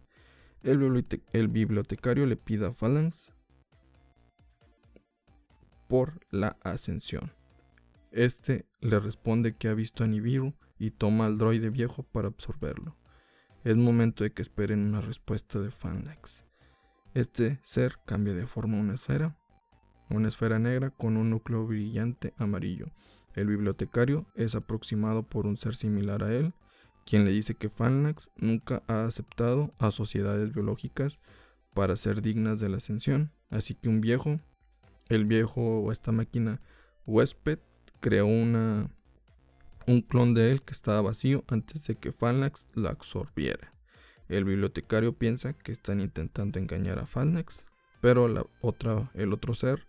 El, 0.63 1.47
bibliotecario 1.47 2.25
le 2.25 2.35
pide 2.35 2.65
a 2.65 2.71
Phalanx 2.71 3.31
por 5.87 6.19
la 6.29 6.57
ascensión. 6.63 7.31
Este 8.11 8.65
le 8.81 8.99
responde 8.99 9.55
que 9.55 9.67
ha 9.67 9.73
visto 9.73 10.03
a 10.03 10.07
Nibiru 10.07 10.53
y 10.77 10.91
toma 10.91 11.25
al 11.25 11.37
droide 11.37 11.69
viejo 11.69 12.03
para 12.03 12.27
absorberlo. 12.27 12.97
Es 13.63 13.77
momento 13.77 14.23
de 14.23 14.31
que 14.31 14.41
esperen 14.41 14.85
una 14.85 15.01
respuesta 15.01 15.59
de 15.59 15.71
Phalanx. 15.71 16.43
Este 17.13 17.59
ser 17.63 17.99
cambia 18.05 18.33
de 18.33 18.47
forma 18.47 18.77
una 18.77 18.95
esfera, 18.95 19.37
una 20.09 20.27
esfera 20.27 20.59
negra 20.59 20.91
con 20.91 21.17
un 21.17 21.29
núcleo 21.29 21.65
brillante 21.65 22.33
amarillo. 22.37 22.91
El 23.33 23.47
bibliotecario 23.47 24.25
es 24.35 24.55
aproximado 24.55 25.23
por 25.23 25.45
un 25.45 25.57
ser 25.57 25.75
similar 25.75 26.23
a 26.23 26.33
él, 26.33 26.53
quien 27.07 27.23
le 27.23 27.31
dice 27.31 27.55
que 27.55 27.69
Phalanx 27.69 28.29
nunca 28.35 28.83
ha 28.87 29.05
aceptado 29.05 29.73
a 29.79 29.91
sociedades 29.91 30.53
biológicas 30.53 31.21
para 31.73 31.95
ser 31.95 32.21
dignas 32.21 32.59
de 32.59 32.67
la 32.67 32.77
ascensión, 32.77 33.31
así 33.49 33.75
que 33.75 33.87
un 33.87 34.01
viejo, 34.01 34.41
el 35.07 35.23
viejo 35.25 35.61
o 35.61 35.91
esta 35.93 36.11
máquina 36.11 36.61
huésped, 37.05 37.59
creó 38.01 38.27
una 38.27 38.91
un 39.87 40.01
clon 40.01 40.33
de 40.33 40.51
él 40.51 40.61
que 40.61 40.73
estaba 40.73 41.01
vacío 41.01 41.45
antes 41.47 41.87
de 41.87 41.95
que 41.95 42.11
Phalanx 42.11 42.67
la 42.73 42.89
absorbiera. 42.89 43.73
El 44.27 44.43
bibliotecario 44.43 45.13
piensa 45.13 45.53
que 45.53 45.71
están 45.71 46.01
intentando 46.01 46.59
engañar 46.59 46.99
a 46.99 47.05
Phalanx, 47.05 47.67
pero 48.01 48.27
la 48.27 48.45
otra, 48.59 49.09
el 49.13 49.31
otro 49.31 49.53
ser 49.53 49.87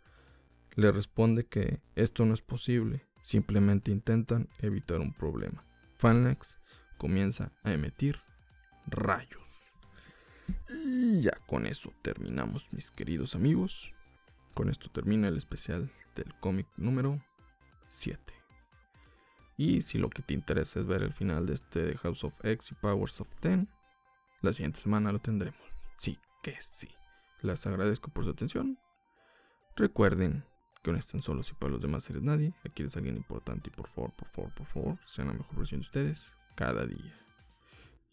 le 0.76 0.92
responde 0.92 1.46
que 1.46 1.80
esto 1.96 2.24
no 2.24 2.32
es 2.32 2.42
posible, 2.42 3.08
simplemente 3.24 3.90
intentan 3.90 4.48
evitar 4.60 5.00
un 5.00 5.12
problema. 5.12 5.66
Phalanx 5.96 6.57
comienza 6.98 7.52
a 7.62 7.72
emitir 7.72 8.20
rayos. 8.86 9.72
Y 10.68 11.22
ya 11.22 11.32
con 11.46 11.66
eso 11.66 11.92
terminamos, 12.02 12.70
mis 12.72 12.90
queridos 12.90 13.34
amigos. 13.34 13.92
Con 14.54 14.68
esto 14.68 14.90
termina 14.90 15.28
el 15.28 15.36
especial 15.36 15.90
del 16.14 16.34
cómic 16.40 16.66
número 16.76 17.22
7. 17.86 18.20
Y 19.56 19.82
si 19.82 19.98
lo 19.98 20.10
que 20.10 20.22
te 20.22 20.34
interesa 20.34 20.80
es 20.80 20.86
ver 20.86 21.02
el 21.02 21.12
final 21.12 21.46
de 21.46 21.54
este 21.54 21.96
House 21.98 22.24
of 22.24 22.44
X 22.44 22.72
y 22.72 22.74
Powers 22.74 23.20
of 23.20 23.34
Ten, 23.36 23.68
la 24.40 24.52
siguiente 24.52 24.80
semana 24.80 25.12
lo 25.12 25.20
tendremos. 25.20 25.60
Sí 25.96 26.18
que 26.42 26.56
sí. 26.60 26.88
Les 27.42 27.66
agradezco 27.66 28.10
por 28.10 28.24
su 28.24 28.30
atención. 28.30 28.78
Recuerden 29.76 30.44
que 30.82 30.92
no 30.92 30.98
están 30.98 31.22
solos 31.22 31.50
y 31.50 31.54
para 31.54 31.72
los 31.72 31.80
demás 31.80 32.08
eres 32.10 32.22
nadie. 32.22 32.54
Aquí 32.64 32.82
eres 32.82 32.96
alguien 32.96 33.16
importante 33.16 33.70
y 33.70 33.72
por 33.72 33.88
favor, 33.88 34.12
por 34.14 34.28
favor, 34.28 34.54
por 34.54 34.66
favor, 34.66 34.98
sean 35.06 35.28
la 35.28 35.34
mejor 35.34 35.56
versión 35.56 35.80
de 35.80 35.86
ustedes 35.86 36.36
cada 36.58 36.86
día. 36.86 37.14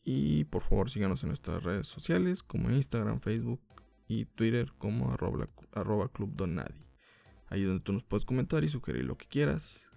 Y 0.04 0.44
por 0.44 0.62
favor 0.62 0.92
síganos 0.92 1.24
en 1.24 1.30
nuestras 1.30 1.64
redes 1.64 1.88
sociales 1.88 2.44
como 2.44 2.70
Instagram, 2.70 3.20
Facebook 3.20 3.60
y 4.08 4.26
Twitter 4.26 4.72
como 4.78 5.12
arroba, 5.12 6.10
club 6.10 6.40
Ahí 7.48 7.62
es 7.62 7.68
donde 7.68 7.84
tú 7.84 7.92
nos 7.92 8.04
puedes 8.04 8.24
comentar 8.24 8.64
y 8.64 8.70
sugerir 8.70 9.06
lo 9.06 9.18
que 9.18 9.26
quieras. 9.26 9.88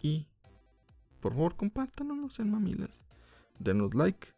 Y 0.00 0.26
por 1.20 1.34
favor, 1.34 1.54
compártanos, 1.54 2.16
no 2.16 2.30
sean 2.30 2.50
mamilas. 2.50 3.02
Denos 3.58 3.94
like. 3.94 4.28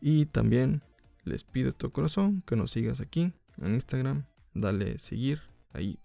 Y 0.00 0.24
también 0.24 0.82
les 1.24 1.44
pido 1.44 1.66
de 1.66 1.72
todo 1.74 1.92
corazón 1.92 2.42
que 2.46 2.56
nos 2.56 2.70
sigas 2.70 3.02
aquí 3.02 3.34
en 3.58 3.74
Instagram. 3.74 4.24
Dale 4.54 4.98
seguir 4.98 5.42
ahí. 5.74 5.98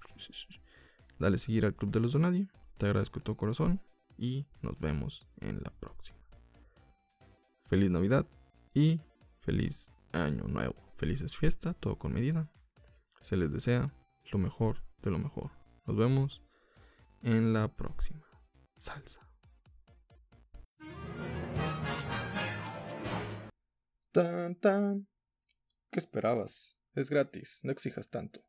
Dale 1.20 1.38
seguir 1.38 1.66
al 1.66 1.74
Club 1.74 1.92
de 1.92 2.02
los 2.02 2.12
Donadie. 2.12 2.50
Te 2.78 2.88
agradezco 2.88 3.22
de 3.22 3.24
todo 3.24 3.38
corazón. 3.38 3.82
Y 4.18 4.46
nos 4.62 4.78
vemos 4.78 5.26
en 5.40 5.62
la 5.64 5.72
próxima. 5.72 6.17
Feliz 7.68 7.92
Navidad 7.92 8.26
y 8.74 9.02
feliz 9.40 9.92
Año 10.14 10.46
Nuevo. 10.46 10.76
Felices 10.96 11.36
fiestas, 11.36 11.76
todo 11.78 11.98
con 11.98 12.14
medida. 12.14 12.50
Se 13.20 13.36
les 13.36 13.52
desea 13.52 13.94
lo 14.32 14.40
mejor 14.40 14.86
de 15.04 15.12
lo 15.12 15.20
mejor. 15.20 15.52
Nos 15.86 15.98
vemos 15.98 16.42
en 17.22 17.52
la 17.52 17.68
próxima. 17.68 18.26
Salsa. 18.78 19.30
Tan, 24.14 24.56
tan. 24.56 25.10
¿Qué 25.92 26.00
esperabas? 26.00 26.78
Es 26.94 27.10
gratis, 27.10 27.60
no 27.64 27.72
exijas 27.74 28.10
tanto. 28.10 28.47